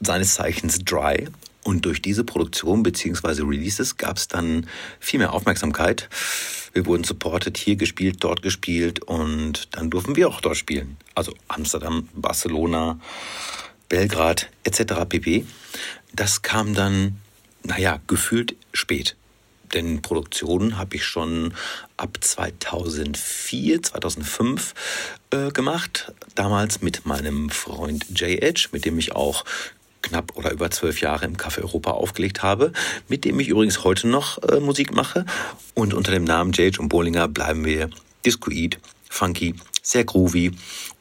seines 0.00 0.34
Zeichens 0.34 0.78
Dry. 0.80 1.28
Und 1.64 1.86
durch 1.86 2.02
diese 2.02 2.24
Produktion 2.24 2.82
beziehungsweise 2.82 3.42
Releases 3.42 3.96
gab 3.96 4.18
es 4.18 4.28
dann 4.28 4.66
viel 5.00 5.18
mehr 5.18 5.32
Aufmerksamkeit. 5.32 6.10
Wir 6.74 6.84
wurden 6.84 7.04
supported, 7.04 7.56
hier 7.56 7.76
gespielt, 7.76 8.18
dort 8.20 8.42
gespielt 8.42 9.02
und 9.02 9.74
dann 9.74 9.88
durften 9.88 10.14
wir 10.14 10.28
auch 10.28 10.42
dort 10.42 10.58
spielen. 10.58 10.98
Also 11.14 11.32
Amsterdam, 11.48 12.08
Barcelona, 12.14 13.00
Belgrad 13.88 14.50
etc. 14.64 15.06
pp. 15.08 15.46
Das 16.14 16.42
kam 16.42 16.74
dann, 16.74 17.20
naja, 17.64 18.00
gefühlt 18.06 18.54
spät. 18.72 19.16
Denn 19.72 20.02
Produktionen 20.02 20.78
habe 20.78 20.94
ich 20.96 21.04
schon 21.04 21.54
ab 21.96 22.18
2004, 22.20 23.82
2005 23.82 24.74
äh, 25.30 25.50
gemacht. 25.50 26.12
Damals 26.36 26.82
mit 26.82 27.06
meinem 27.06 27.50
Freund 27.50 28.06
Jay 28.14 28.38
Edge, 28.38 28.68
mit 28.70 28.84
dem 28.84 28.98
ich 28.98 29.12
auch 29.16 29.44
knapp 30.02 30.36
oder 30.36 30.52
über 30.52 30.70
zwölf 30.70 31.00
Jahre 31.00 31.24
im 31.24 31.36
Café 31.36 31.62
Europa 31.62 31.90
aufgelegt 31.92 32.42
habe, 32.42 32.72
mit 33.08 33.24
dem 33.24 33.40
ich 33.40 33.48
übrigens 33.48 33.82
heute 33.82 34.06
noch 34.06 34.40
äh, 34.44 34.60
Musik 34.60 34.94
mache. 34.94 35.26
Und 35.74 35.94
unter 35.94 36.12
dem 36.12 36.24
Namen 36.24 36.52
Jage 36.52 36.80
und 36.80 36.88
Bollinger 36.88 37.26
bleiben 37.26 37.64
wir 37.64 37.90
Discoid, 38.24 38.78
funky, 39.10 39.54
sehr 39.82 40.04
groovy 40.04 40.52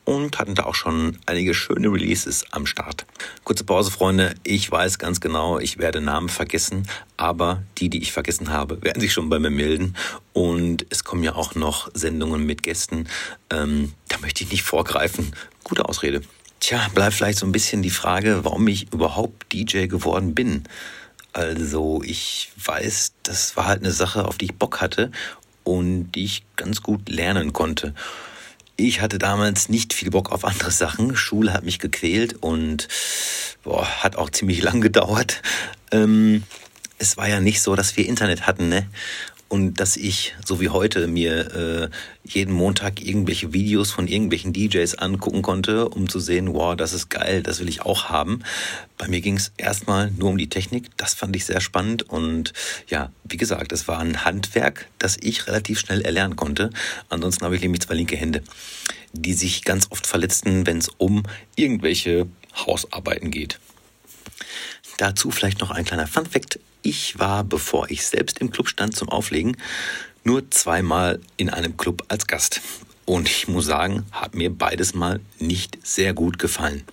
und 0.05 0.37
hatten 0.39 0.55
da 0.55 0.63
auch 0.63 0.75
schon 0.75 1.17
einige 1.25 1.53
schöne 1.53 1.87
Releases 1.87 2.45
am 2.51 2.65
Start. 2.65 3.05
Kurze 3.43 3.63
Pause, 3.63 3.91
Freunde. 3.91 4.35
Ich 4.43 4.69
weiß 4.69 4.99
ganz 4.99 5.21
genau, 5.21 5.59
ich 5.59 5.77
werde 5.77 6.01
Namen 6.01 6.29
vergessen, 6.29 6.87
aber 7.17 7.63
die, 7.77 7.89
die 7.89 8.01
ich 8.01 8.11
vergessen 8.11 8.51
habe, 8.51 8.81
werden 8.81 8.99
sich 8.99 9.13
schon 9.13 9.29
bei 9.29 9.39
mir 9.39 9.49
melden. 9.49 9.95
Und 10.33 10.85
es 10.89 11.03
kommen 11.03 11.23
ja 11.23 11.35
auch 11.35 11.55
noch 11.55 11.89
Sendungen 11.93 12.45
mit 12.45 12.63
Gästen. 12.63 13.07
Ähm, 13.49 13.93
da 14.09 14.17
möchte 14.19 14.43
ich 14.43 14.51
nicht 14.51 14.63
vorgreifen. 14.63 15.33
Gute 15.63 15.85
Ausrede. 15.85 16.21
Tja, 16.59 16.87
bleibt 16.93 17.13
vielleicht 17.13 17.39
so 17.39 17.45
ein 17.45 17.51
bisschen 17.51 17.81
die 17.81 17.89
Frage, 17.89 18.43
warum 18.43 18.67
ich 18.67 18.91
überhaupt 18.93 19.51
DJ 19.51 19.87
geworden 19.87 20.33
bin. 20.33 20.63
Also 21.33 22.01
ich 22.05 22.51
weiß, 22.63 23.13
das 23.23 23.57
war 23.57 23.65
halt 23.65 23.81
eine 23.81 23.91
Sache, 23.91 24.25
auf 24.25 24.37
die 24.37 24.45
ich 24.45 24.55
Bock 24.55 24.79
hatte 24.81 25.11
und 25.63 26.11
die 26.11 26.25
ich 26.25 26.43
ganz 26.55 26.83
gut 26.83 27.09
lernen 27.09 27.53
konnte. 27.53 27.93
Ich 28.75 29.01
hatte 29.01 29.19
damals 29.19 29.69
nicht 29.69 29.93
viel 29.93 30.09
Bock 30.09 30.31
auf 30.31 30.45
andere 30.45 30.71
Sachen. 30.71 31.15
Schule 31.15 31.53
hat 31.53 31.63
mich 31.63 31.79
gequält 31.79 32.41
und 32.41 32.87
boah, 33.63 33.85
hat 34.03 34.15
auch 34.15 34.31
ziemlich 34.31 34.61
lang 34.63 34.81
gedauert. 34.81 35.41
Ähm, 35.91 36.43
es 36.97 37.17
war 37.17 37.27
ja 37.27 37.39
nicht 37.39 37.61
so, 37.61 37.75
dass 37.75 37.97
wir 37.97 38.07
Internet 38.07 38.47
hatten, 38.47 38.69
ne? 38.69 38.87
Und 39.53 39.79
dass 39.79 39.97
ich, 39.97 40.33
so 40.43 40.59
wie 40.59 40.69
heute, 40.69 41.05
mir 41.05 41.53
äh, 41.53 41.89
jeden 42.27 42.55
Montag 42.55 42.99
irgendwelche 42.99 43.53
Videos 43.53 43.91
von 43.91 44.07
irgendwelchen 44.07 44.51
DJs 44.51 44.95
angucken 44.95 45.43
konnte, 45.43 45.89
um 45.89 46.09
zu 46.09 46.19
sehen, 46.19 46.55
wow, 46.55 46.75
das 46.75 46.91
ist 46.91 47.09
geil, 47.09 47.43
das 47.43 47.59
will 47.59 47.69
ich 47.69 47.83
auch 47.83 48.05
haben. 48.05 48.39
Bei 48.97 49.07
mir 49.07 49.21
ging 49.21 49.37
es 49.37 49.51
erstmal 49.57 50.09
nur 50.09 50.31
um 50.31 50.39
die 50.39 50.49
Technik, 50.49 50.89
das 50.97 51.13
fand 51.13 51.35
ich 51.35 51.45
sehr 51.45 51.61
spannend 51.61 52.01
und 52.01 52.51
ja, 52.87 53.11
wie 53.25 53.37
gesagt, 53.37 53.71
es 53.73 53.87
war 53.87 53.99
ein 53.99 54.25
Handwerk, 54.25 54.87
das 54.97 55.17
ich 55.21 55.45
relativ 55.45 55.79
schnell 55.79 56.01
erlernen 56.01 56.35
konnte. 56.35 56.71
Ansonsten 57.09 57.45
habe 57.45 57.55
ich 57.55 57.61
nämlich 57.61 57.81
zwei 57.81 57.93
linke 57.93 58.15
Hände, 58.15 58.41
die 59.11 59.35
sich 59.35 59.63
ganz 59.63 59.85
oft 59.91 60.07
verletzten, 60.07 60.65
wenn 60.65 60.79
es 60.79 60.89
um 60.97 61.21
irgendwelche 61.55 62.25
Hausarbeiten 62.55 63.29
geht. 63.29 63.59
Dazu 64.97 65.29
vielleicht 65.29 65.59
noch 65.59 65.69
ein 65.69 65.85
kleiner 65.85 66.07
Fun-Fact. 66.07 66.57
Ich 66.83 67.17
war, 67.17 67.45
bevor 67.45 67.89
ich 67.89 68.05
selbst 68.05 68.39
im 68.39 68.51
Club 68.51 68.67
stand 68.67 68.95
zum 68.95 69.07
Auflegen, 69.07 69.57
nur 70.25 70.51
zweimal 70.51 71.19
in 71.37 71.49
einem 71.49 71.77
Club 71.77 72.03
als 72.09 72.27
Gast. 72.27 72.61
Und 73.05 73.29
ich 73.29 73.47
muss 73.47 73.65
sagen, 73.65 74.05
hat 74.11 74.35
mir 74.35 74.49
beides 74.49 74.93
Mal 74.93 75.21
nicht 75.39 75.77
sehr 75.81 76.13
gut 76.13 76.39
gefallen. 76.39 76.83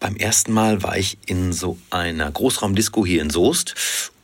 Beim 0.00 0.14
ersten 0.14 0.52
Mal 0.52 0.84
war 0.84 0.96
ich 0.96 1.18
in 1.26 1.52
so 1.52 1.78
einer 1.90 2.30
Großraumdisco 2.30 3.04
hier 3.04 3.22
in 3.22 3.30
Soest 3.30 3.74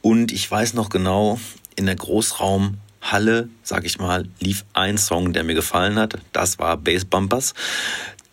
und 0.01 0.31
ich 0.31 0.49
weiß 0.49 0.75
noch 0.75 0.91
genau, 0.91 1.41
in 1.75 1.87
der 1.87 1.97
Großraumhalle, 1.97 3.49
sag 3.65 3.85
ich 3.85 3.99
mal, 3.99 4.29
lief 4.39 4.65
ein 4.75 4.97
Song, 4.97 5.33
der 5.33 5.43
mir 5.43 5.55
gefallen 5.55 5.99
hat. 5.99 6.19
Das 6.33 6.61
war 6.61 6.77
Bass 6.77 7.05
Bumpers. 7.05 7.55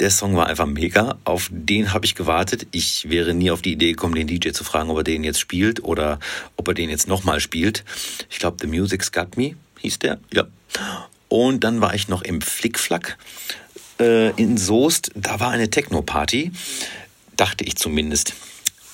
Der 0.02 0.10
Song 0.10 0.36
war 0.36 0.48
einfach 0.48 0.66
mega. 0.66 1.20
Auf 1.26 1.50
den 1.52 1.94
habe 1.94 2.06
ich 2.06 2.16
gewartet. 2.16 2.66
Ich 2.72 3.12
wäre 3.12 3.36
nie 3.36 3.52
auf 3.52 3.62
die 3.62 3.74
Idee 3.74 3.92
gekommen, 3.92 4.16
den 4.16 4.26
DJ 4.26 4.50
zu 4.50 4.64
fragen, 4.64 4.90
ob 4.90 4.98
er 4.98 5.04
den 5.04 5.24
jetzt 5.24 5.40
spielt 5.40 5.84
oder 5.84 6.20
ob 6.58 6.68
er 6.70 6.74
den 6.74 6.90
jetzt 6.90 7.08
nochmal 7.08 7.40
spielt. 7.40 7.84
Ich 8.32 8.40
glaube, 8.40 8.58
The 8.60 8.66
Music's 8.66 9.12
Got 9.12 9.38
Me 9.38 9.56
hieß 9.80 10.00
der. 10.00 10.18
Ja. 10.34 10.48
Und 11.28 11.64
dann 11.64 11.82
war 11.82 11.94
ich 11.94 12.08
noch 12.08 12.24
im 12.24 12.42
Flickflack 12.42 13.16
äh, 14.00 14.32
in 14.42 14.58
Soest. 14.58 15.12
Da 15.14 15.40
war 15.40 15.52
eine 15.52 15.70
Techno-Party. 15.70 16.52
Dachte 17.38 17.64
ich 17.64 17.76
zumindest. 17.76 18.34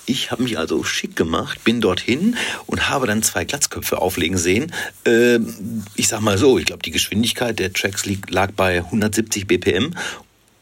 Ich 0.09 0.31
habe 0.31 0.43
mich 0.43 0.57
also 0.57 0.83
schick 0.83 1.15
gemacht, 1.15 1.63
bin 1.63 1.79
dorthin 1.79 2.35
und 2.65 2.89
habe 2.89 3.07
dann 3.07 3.23
zwei 3.23 3.45
Glatzköpfe 3.45 4.01
auflegen 4.01 4.37
sehen. 4.37 4.73
Ähm, 5.05 5.83
ich 5.95 6.09
sag 6.09 6.19
mal 6.19 6.37
so, 6.37 6.57
ich 6.57 6.65
glaube, 6.65 6.83
die 6.83 6.91
Geschwindigkeit 6.91 7.59
der 7.59 7.71
Tracks 7.71 8.03
lag 8.29 8.51
bei 8.51 8.77
170 8.77 9.47
BPM 9.47 9.93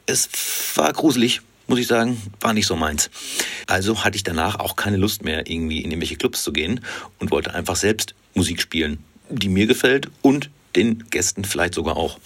es 0.06 0.30
war 0.76 0.92
gruselig, 0.94 1.42
muss 1.68 1.80
ich 1.80 1.88
sagen, 1.88 2.22
war 2.40 2.54
nicht 2.54 2.68
so 2.68 2.76
meins. 2.76 3.10
Also 3.68 4.04
hatte 4.04 4.16
ich 4.16 4.24
danach 4.24 4.60
auch 4.60 4.76
keine 4.76 4.98
Lust 4.98 5.24
mehr, 5.24 5.50
irgendwie 5.50 5.80
in 5.80 5.92
irgendwelche 5.92 6.16
Clubs 6.16 6.44
zu 6.44 6.54
gehen 6.54 6.82
und 7.20 7.32
wollte 7.32 7.54
einfach 7.54 7.76
selbst 7.76 8.16
Musik 8.34 8.62
spielen. 8.62 9.00
die 9.30 9.50
mir 9.50 9.66
gefällt 9.66 10.12
und 10.22 10.52
den 10.76 11.10
Gästen 11.10 11.46
vielleicht 11.46 11.74
sogar 11.74 11.98
auch. 11.98 12.20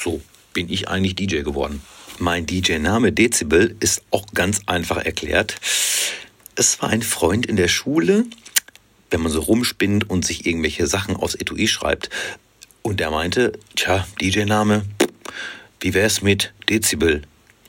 So 0.00 0.22
bin 0.54 0.72
ich 0.72 0.88
eigentlich 0.88 1.14
DJ 1.16 1.42
geworden. 1.42 1.82
Mein 2.18 2.46
DJ-Name 2.46 3.12
Dezibel 3.12 3.76
ist 3.80 4.02
auch 4.10 4.26
ganz 4.32 4.62
einfach 4.64 4.96
erklärt. 4.96 5.56
Es 6.54 6.80
war 6.80 6.88
ein 6.88 7.02
Freund 7.02 7.44
in 7.44 7.56
der 7.56 7.68
Schule, 7.68 8.24
wenn 9.10 9.20
man 9.20 9.30
so 9.30 9.40
rumspinnt 9.40 10.08
und 10.08 10.24
sich 10.24 10.46
irgendwelche 10.46 10.86
Sachen 10.86 11.16
aufs 11.16 11.34
Etui 11.34 11.68
schreibt. 11.68 12.08
Und 12.82 13.00
er 13.00 13.10
meinte, 13.10 13.52
tja, 13.76 14.06
DJ-Name, 14.20 14.84
wie 15.80 15.94
wär's 15.94 16.22
mit 16.22 16.52
Dezibel? 16.68 17.22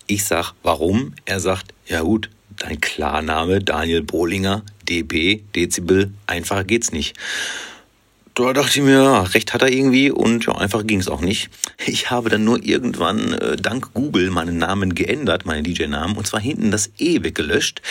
Ich 0.08 0.26
sag, 0.26 0.54
warum? 0.64 1.14
Er 1.26 1.40
sagt, 1.40 1.74
ja 1.86 2.02
gut, 2.02 2.30
dein 2.58 2.82
Klarname 2.82 3.60
Daniel 3.60 4.02
Bohlinger, 4.02 4.64
DB, 4.88 5.42
Dezibel, 5.56 6.12
einfacher 6.26 6.64
geht's 6.64 6.92
nicht. 6.92 7.16
Da 8.34 8.54
dachte 8.54 8.80
ich 8.80 8.86
mir, 8.86 9.04
ja, 9.04 9.22
recht 9.24 9.54
hat 9.54 9.62
er 9.64 9.70
irgendwie 9.70 10.12
und 10.12 10.46
ja, 10.46 10.56
einfach 10.56 10.88
ging 10.88 11.00
es 11.00 11.10
auch 11.10 11.20
nicht. 11.20 11.50
Ich 11.86 12.10
habe 12.10 12.30
dann 12.30 12.46
nur 12.46 12.64
irgendwann 12.64 13.34
äh, 13.34 13.58
dank 13.58 13.94
Google 13.94 14.32
meinen 14.32 14.58
Namen 14.58 14.96
geändert, 14.96 15.46
meinen 15.46 15.66
DJ-Namen, 15.66 16.16
und 16.16 16.26
zwar 16.26 16.40
hinten 16.40 16.72
das 16.72 16.90
E 17.00 17.22
weggelöscht. 17.22 17.82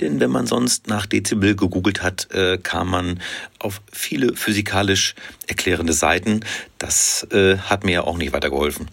Denn 0.00 0.18
wenn 0.18 0.30
man 0.30 0.46
sonst 0.48 0.88
nach 0.88 1.06
Dezibel 1.06 1.54
gegoogelt 1.54 2.02
hat, 2.02 2.30
äh, 2.32 2.58
kam 2.58 2.90
man 2.90 3.20
auf 3.60 3.80
viele 3.92 4.34
physikalisch 4.34 5.14
erklärende 5.46 5.92
Seiten. 5.92 6.40
Das 6.78 7.26
äh, 7.30 7.58
hat 7.58 7.84
mir 7.84 7.92
ja 7.92 8.02
auch 8.02 8.18
nicht 8.18 8.32
weitergeholfen. 8.32 8.88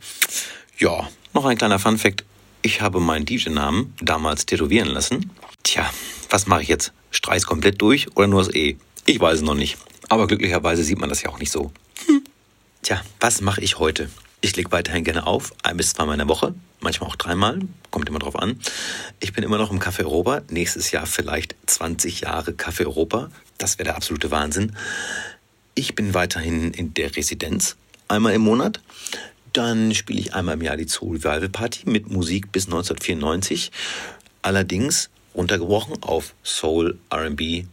Ja, 0.79 1.09
noch 1.33 1.43
ein 1.43 1.57
kleiner 1.57 1.77
Fun-Fact. 1.77 2.23
Ich 2.61 2.79
habe 2.79 3.01
meinen 3.01 3.25
DJ-Namen 3.25 3.93
damals 4.01 4.45
tätowieren 4.45 4.87
lassen. 4.87 5.29
Tja, 5.63 5.91
was 6.29 6.47
mache 6.47 6.61
ich 6.61 6.69
jetzt? 6.69 6.93
Streich's 7.11 7.45
komplett 7.45 7.81
durch 7.81 8.07
oder 8.15 8.27
nur 8.27 8.41
das 8.41 8.55
E? 8.55 8.77
Ich 9.05 9.19
weiß 9.19 9.39
es 9.39 9.41
noch 9.41 9.55
nicht. 9.55 9.77
Aber 10.07 10.25
glücklicherweise 10.27 10.85
sieht 10.85 10.97
man 10.97 11.09
das 11.09 11.21
ja 11.21 11.31
auch 11.31 11.39
nicht 11.39 11.51
so. 11.51 11.73
Hm. 12.05 12.23
Tja, 12.81 13.01
was 13.19 13.41
mache 13.41 13.59
ich 13.59 13.77
heute? 13.77 14.09
Ich 14.39 14.55
lege 14.55 14.71
weiterhin 14.71 15.03
gerne 15.03 15.27
auf, 15.27 15.51
ein 15.63 15.75
bis 15.75 15.91
zweimal 15.91 16.13
in 16.13 16.19
der 16.19 16.29
Woche, 16.29 16.55
manchmal 16.79 17.09
auch 17.09 17.17
dreimal, 17.17 17.59
kommt 17.91 18.07
immer 18.07 18.19
drauf 18.19 18.37
an. 18.37 18.57
Ich 19.19 19.33
bin 19.33 19.43
immer 19.43 19.57
noch 19.57 19.71
im 19.71 19.81
Café 19.81 20.05
Europa, 20.05 20.43
nächstes 20.49 20.91
Jahr 20.91 21.05
vielleicht 21.05 21.57
20 21.65 22.21
Jahre 22.21 22.51
Café 22.51 22.85
Europa, 22.85 23.31
das 23.57 23.79
wäre 23.79 23.87
der 23.87 23.95
absolute 23.97 24.31
Wahnsinn. 24.31 24.77
Ich 25.75 25.93
bin 25.93 26.13
weiterhin 26.13 26.71
in 26.71 26.93
der 26.93 27.17
Residenz, 27.17 27.75
einmal 28.07 28.33
im 28.33 28.43
Monat. 28.43 28.79
Dann 29.53 29.93
spiele 29.95 30.19
ich 30.19 30.33
einmal 30.33 30.55
im 30.55 30.61
Jahr 30.61 30.77
die 30.77 30.87
Zoo 30.87 31.11
Revival 31.11 31.49
Party 31.49 31.89
mit 31.89 32.09
Musik 32.09 32.51
bis 32.51 32.65
1994. 32.65 33.71
Allerdings 34.41 35.09
runtergebrochen 35.35 36.03
auf 36.03 36.33
Soul, 36.43 36.97
RB, 37.11 37.65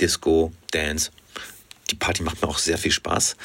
Disco, 0.00 0.52
Dance 0.70 1.10
die 1.90 1.96
Party 1.96 2.22
macht 2.22 2.42
mir 2.42 2.48
auch 2.48 2.58
sehr 2.58 2.78
viel 2.78 2.90
Spaß. 2.90 3.36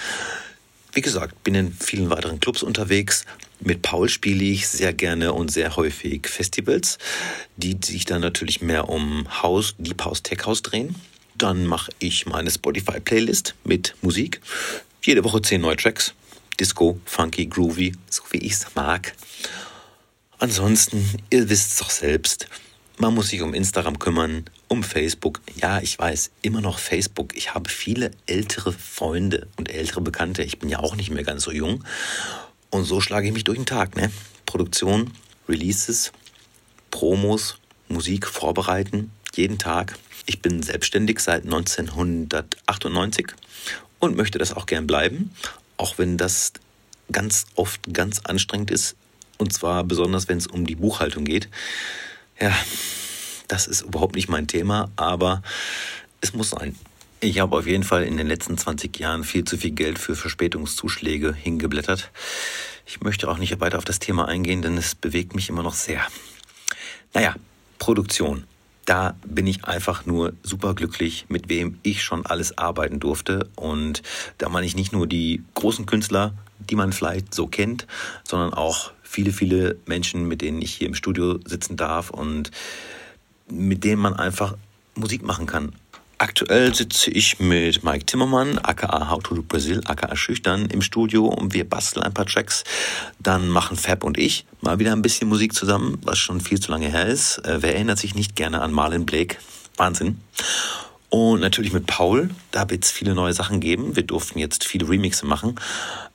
Wie 0.94 1.02
gesagt, 1.02 1.44
bin 1.44 1.56
in 1.56 1.72
vielen 1.72 2.10
weiteren 2.10 2.40
Clubs 2.40 2.64
unterwegs. 2.64 3.26
Mit 3.60 3.82
Paul 3.82 4.10
spiele 4.10 4.44
ich 4.44 4.68
sehr 4.68 4.94
gerne 4.94 5.34
und 5.34 5.52
sehr 5.52 5.76
häufig 5.76 6.28
Festivals, 6.28 6.98
die 7.58 7.78
sich 7.84 8.06
dann 8.06 8.22
natürlich 8.22 8.62
mehr 8.62 8.90
um 8.90 9.28
House, 9.44 9.76
Deep 9.78 10.04
House, 10.04 10.24
Tech 10.24 10.46
House 10.46 10.62
drehen. 10.64 10.96
Dann 11.38 11.66
mache 11.66 11.92
ich 12.00 12.26
meine 12.26 12.50
Spotify-Playlist 12.50 13.56
mit 13.64 13.96
Musik. 14.02 14.42
Jede 15.04 15.24
Woche 15.24 15.42
zehn 15.42 15.62
neue 15.62 15.78
Tracks. 15.78 16.14
Disco, 16.60 17.00
Funky, 17.06 17.46
Groovy, 17.46 17.94
so 18.10 18.24
wie 18.32 18.40
ich 18.40 18.54
es 18.54 18.76
mag. 18.76 19.14
Ansonsten, 20.40 21.08
ihr 21.30 21.50
wisst 21.50 21.72
es 21.72 21.78
doch 21.78 21.90
selbst, 21.90 22.48
man 22.98 23.16
muss 23.16 23.30
sich 23.30 23.42
um 23.42 23.54
Instagram 23.54 23.98
kümmern, 23.98 24.44
um 24.68 24.84
Facebook. 24.84 25.40
Ja, 25.56 25.80
ich 25.80 25.98
weiß, 25.98 26.32
immer 26.42 26.60
noch 26.60 26.80
Facebook. 26.80 27.34
Ich 27.36 27.54
habe 27.54 27.70
viele 27.70 28.12
ältere 28.26 28.74
Freunde 28.74 29.48
und 29.56 29.70
ältere 29.70 30.02
Bekannte. 30.02 30.44
Ich 30.44 30.60
bin 30.60 30.68
ja 30.68 30.80
auch 30.80 30.98
nicht 30.98 31.10
mehr 31.10 31.24
ganz 31.24 31.44
so 31.44 31.52
jung. 31.52 31.86
Und 32.72 32.84
so 32.84 33.00
schlage 33.00 33.28
ich 33.28 33.34
mich 33.34 33.46
durch 33.46 33.58
den 33.58 33.66
Tag. 33.66 33.96
Ne? 33.96 34.12
Produktion, 34.46 35.14
Releases, 35.48 36.12
Promos, 36.92 37.58
Musik 37.88 38.28
vorbereiten, 38.28 39.12
jeden 39.34 39.60
Tag. 39.60 39.98
Ich 40.26 40.42
bin 40.42 40.62
selbstständig 40.62 41.22
seit 41.22 41.46
1998 41.46 43.28
und 44.00 44.18
möchte 44.18 44.40
das 44.40 44.54
auch 44.54 44.66
gern 44.66 44.88
bleiben, 44.88 45.32
auch 45.80 45.98
wenn 45.98 46.18
das 46.18 46.54
ganz 47.12 47.46
oft 47.56 47.94
ganz 47.94 48.20
anstrengend 48.20 48.70
ist. 48.70 48.96
Und 49.38 49.54
zwar 49.54 49.84
besonders, 49.84 50.28
wenn 50.28 50.38
es 50.38 50.48
um 50.48 50.66
die 50.66 50.76
Buchhaltung 50.76 51.24
geht. 51.24 51.50
Ja, 52.40 52.54
das 53.48 53.66
ist 53.66 53.82
überhaupt 53.82 54.16
nicht 54.16 54.30
mein 54.30 54.48
Thema, 54.48 54.92
aber 54.98 55.42
es 56.22 56.34
muss 56.34 56.50
sein. 56.50 56.76
Ich 57.22 57.40
habe 57.40 57.58
auf 57.58 57.66
jeden 57.66 57.84
Fall 57.84 58.04
in 58.04 58.18
den 58.18 58.28
letzten 58.28 58.58
20 58.58 58.98
Jahren 59.00 59.24
viel 59.24 59.46
zu 59.46 59.58
viel 59.58 59.72
Geld 59.72 60.00
für 60.00 60.16
Verspätungszuschläge 60.16 61.34
hingeblättert. 61.34 62.12
Ich 62.86 63.02
möchte 63.02 63.30
auch 63.30 63.38
nicht 63.38 63.60
weiter 63.60 63.78
auf 63.78 63.86
das 63.86 64.00
Thema 64.00 64.28
eingehen, 64.28 64.62
denn 64.62 64.78
es 64.78 64.96
bewegt 64.96 65.36
mich 65.36 65.50
immer 65.50 65.64
noch 65.64 65.74
sehr. 65.74 66.06
Naja, 67.14 67.36
Produktion. 67.78 68.46
Da 68.90 69.14
bin 69.24 69.46
ich 69.46 69.66
einfach 69.66 70.08
nur 70.08 70.34
super 70.42 70.74
glücklich, 70.74 71.28
mit 71.30 71.48
wem 71.48 71.78
ich 71.84 72.02
schon 72.02 72.26
alles 72.26 72.58
arbeiten 72.58 73.00
durfte. 73.00 73.48
Und 73.56 74.02
da 74.40 74.50
meine 74.50 74.66
ich 74.66 74.76
nicht 74.76 74.94
nur 74.94 75.06
die 75.06 75.44
großen 75.54 75.86
Künstler, 75.86 76.34
die 76.58 76.76
man 76.76 76.92
vielleicht 76.92 77.36
so 77.36 77.46
kennt, 77.46 77.86
sondern 78.24 78.52
auch 78.52 78.90
viele, 79.04 79.32
viele 79.32 79.78
Menschen, 79.86 80.28
mit 80.28 80.42
denen 80.42 80.60
ich 80.60 80.74
hier 80.74 80.88
im 80.88 80.96
Studio 80.96 81.40
sitzen 81.46 81.78
darf 81.78 82.10
und 82.10 82.50
mit 83.48 83.84
denen 83.84 84.02
man 84.02 84.16
einfach 84.16 84.58
Musik 84.96 85.22
machen 85.22 85.46
kann. 85.46 85.74
Aktuell 86.22 86.76
sitze 86.76 87.12
ich 87.12 87.40
mit 87.40 87.82
Mike 87.86 88.06
Timmermann, 88.06 88.60
aka 88.60 89.10
How 89.10 89.24
to 89.24 89.36
Do 89.36 89.42
Brazil, 89.42 89.82
aka 89.86 90.14
Schüchtern, 90.18 90.66
im 90.66 90.82
Studio 90.82 91.26
und 91.28 91.54
wir 91.54 91.68
basteln 91.68 92.04
ein 92.04 92.14
paar 92.14 92.26
Tracks. 92.26 92.66
Dann 93.20 93.48
machen 93.48 93.78
Fab 93.78 94.04
und 94.04 94.18
ich 94.18 94.46
mal 94.60 94.80
wieder 94.80 94.92
ein 94.92 95.02
bisschen 95.02 95.30
Musik 95.30 95.54
zusammen, 95.54 95.98
was 96.04 96.18
schon 96.18 96.42
viel 96.42 96.60
zu 96.60 96.72
lange 96.72 96.90
her 96.90 97.06
ist. 97.06 97.38
Äh, 97.46 97.62
wer 97.62 97.74
erinnert 97.74 98.00
sich 98.00 98.16
nicht 98.16 98.36
gerne 98.36 98.62
an 98.62 98.74
Marlon 98.74 99.06
Blake? 99.06 99.38
Wahnsinn. 99.78 100.20
Und 101.08 101.40
natürlich 101.40 101.72
mit 101.72 101.88
Paul, 101.88 102.30
da 102.52 102.70
wird 102.70 102.84
es 102.84 102.92
viele 102.92 103.16
neue 103.16 103.32
Sachen 103.32 103.62
geben. 103.62 103.96
Wir 103.96 104.04
durften 104.04 104.40
jetzt 104.40 104.66
viele 104.66 104.90
Remixe 104.90 105.26
machen 105.26 105.56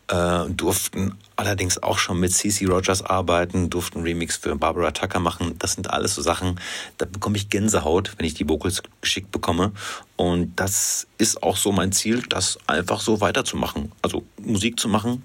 äh, 0.09 0.51
durften 0.51 1.17
allerdings 1.37 1.83
auch 1.83 1.99
schon 1.99 2.21
mit 2.21 2.33
CC 2.33 2.67
Rogers 2.67 3.03
arbeiten, 3.03 3.71
durften 3.71 4.03
Remix 4.03 4.37
für 4.37 4.55
Barbara 4.57 4.91
Tucker 4.93 5.21
machen. 5.21 5.57
Das 5.59 5.73
sind 5.73 5.91
alles 5.91 6.15
so 6.15 6.23
Sachen, 6.23 6.61
da 6.99 7.07
bekomme 7.07 7.37
ich 7.37 7.49
Gänsehaut, 7.49 8.13
wenn 8.17 8.27
ich 8.27 8.35
die 8.35 8.49
Vocals 8.49 8.83
geschickt 9.01 9.31
bekomme. 9.33 9.73
Und 10.17 10.55
das 10.57 11.07
ist 11.19 11.43
auch 11.43 11.57
so 11.57 11.73
mein 11.73 11.93
Ziel, 11.93 12.23
das 12.29 12.59
einfach 12.67 13.01
so 13.01 13.21
weiterzumachen. 13.21 13.93
Also 14.03 14.25
Musik 14.41 14.79
zu 14.79 14.89
machen, 14.89 15.23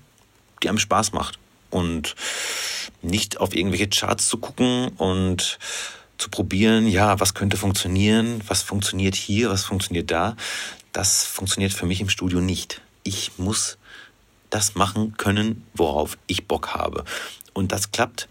die 0.64 0.70
einem 0.70 0.80
Spaß 0.80 1.14
macht. 1.14 1.40
Und 1.70 2.16
nicht 3.02 3.40
auf 3.40 3.56
irgendwelche 3.56 3.88
Charts 3.88 4.28
zu 4.28 4.38
gucken 4.38 4.90
und 4.98 5.60
zu 6.18 6.30
probieren, 6.30 6.88
ja, 6.88 7.20
was 7.20 7.34
könnte 7.34 7.58
funktionieren, 7.58 8.42
was 8.48 8.62
funktioniert 8.62 9.16
hier, 9.16 9.50
was 9.50 9.64
funktioniert 9.64 10.12
da. 10.12 10.36
Das 10.92 11.24
funktioniert 11.24 11.72
für 11.72 11.86
mich 11.86 12.02
im 12.02 12.10
Studio 12.10 12.42
nicht. 12.42 12.82
Ich 13.04 13.32
muss 13.38 13.78
das 14.50 14.76
machen 14.76 15.16
können, 15.18 15.66
worauf 15.74 16.18
ich 16.28 16.48
Bock 16.48 16.74
habe. 16.74 17.04
Und 17.54 17.72
das 17.72 17.92
klappt 17.92 18.28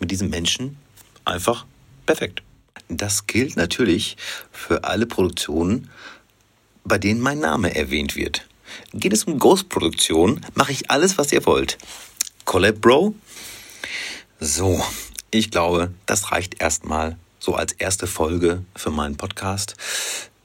mit 0.00 0.10
diesem 0.10 0.30
Menschen 0.30 0.76
einfach 1.24 1.66
perfekt. 2.06 2.42
Das 2.88 3.26
gilt 3.26 3.56
natürlich 3.56 4.16
für 4.50 4.84
alle 4.84 5.06
Produktionen, 5.06 5.90
bei 6.84 6.98
denen 6.98 7.20
mein 7.20 7.38
Name 7.38 7.74
erwähnt 7.74 8.16
wird. 8.16 8.46
Geht 8.92 9.12
es 9.12 9.24
um 9.24 9.38
Ghost-Produktion, 9.38 10.44
mache 10.54 10.72
ich 10.72 10.90
alles, 10.90 11.18
was 11.18 11.32
ihr 11.32 11.44
wollt. 11.46 11.78
Collab 12.44 12.80
Bro? 12.80 13.14
So, 14.40 14.82
ich 15.30 15.50
glaube, 15.50 15.92
das 16.06 16.32
reicht 16.32 16.60
erstmal 16.62 17.18
so 17.38 17.54
als 17.54 17.72
erste 17.72 18.06
Folge 18.06 18.64
für 18.74 18.90
meinen 18.90 19.16
Podcast. 19.16 19.74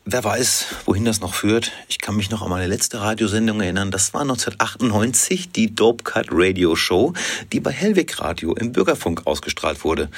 Wer 0.06 0.22
weiß, 0.22 0.66
wohin 0.84 1.06
das 1.06 1.22
noch 1.22 1.34
führt. 1.34 1.72
Ich 1.88 1.98
kann 1.98 2.18
mich 2.18 2.30
noch 2.30 2.42
an 2.42 2.50
meine 2.50 2.68
letzte 2.68 3.00
Radiosendung 3.00 3.62
erinnern. 3.62 3.90
Das 3.90 4.14
war 4.14 4.22
1998 4.22 5.54
die 5.54 5.74
Dope 5.74 6.04
Cut 6.04 6.28
Radio 6.30 6.76
Show, 6.76 7.14
die 7.54 7.62
bei 7.62 7.72
Hellweg 7.72 8.20
Radio 8.20 8.54
im 8.54 8.74
Bürgerfunk 8.74 9.26
ausgestrahlt 9.26 9.86
wurde. 9.86 10.10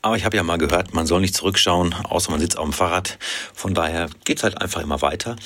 Aber 0.00 0.16
ich 0.16 0.24
habe 0.24 0.38
ja 0.38 0.42
mal 0.42 0.56
gehört, 0.56 0.94
man 0.94 1.06
soll 1.06 1.20
nicht 1.20 1.34
zurückschauen, 1.34 1.92
außer 1.92 2.30
man 2.30 2.40
sitzt 2.40 2.56
auf 2.56 2.64
dem 2.64 2.72
Fahrrad. 2.72 3.18
Von 3.52 3.74
daher 3.74 4.08
geht's 4.24 4.42
halt 4.42 4.62
einfach 4.62 4.80
immer 4.80 5.02
weiter. 5.02 5.36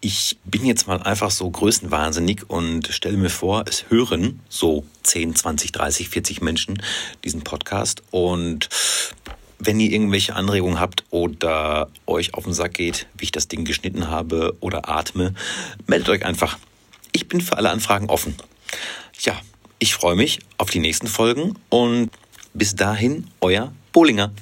Ich 0.00 0.36
bin 0.44 0.66
jetzt 0.66 0.88
mal 0.88 1.00
einfach 1.00 1.30
so 1.30 1.48
größenwahnsinnig 1.48 2.50
und 2.50 2.88
stelle 2.88 3.16
mir 3.16 3.30
vor, 3.30 3.66
es 3.68 3.84
hören 3.88 4.40
so 4.48 4.84
10, 5.04 5.36
20, 5.36 5.70
30, 5.70 6.08
40 6.08 6.40
Menschen 6.42 6.82
diesen 7.22 7.44
Podcast 7.44 8.02
und 8.10 8.68
wenn 9.66 9.80
ihr 9.80 9.90
irgendwelche 9.90 10.34
Anregungen 10.34 10.80
habt 10.80 11.04
oder 11.10 11.88
euch 12.06 12.34
auf 12.34 12.44
den 12.44 12.52
Sack 12.52 12.74
geht, 12.74 13.06
wie 13.16 13.24
ich 13.24 13.32
das 13.32 13.48
Ding 13.48 13.64
geschnitten 13.64 14.08
habe 14.08 14.56
oder 14.60 14.88
atme, 14.88 15.34
meldet 15.86 16.08
euch 16.08 16.24
einfach. 16.24 16.58
Ich 17.12 17.28
bin 17.28 17.40
für 17.40 17.56
alle 17.56 17.70
Anfragen 17.70 18.10
offen. 18.10 18.36
Ja, 19.20 19.40
ich 19.78 19.94
freue 19.94 20.16
mich 20.16 20.40
auf 20.58 20.70
die 20.70 20.80
nächsten 20.80 21.06
Folgen 21.06 21.56
und 21.68 22.10
bis 22.52 22.74
dahin, 22.74 23.28
euer 23.40 23.72
Bollinger. 23.92 24.32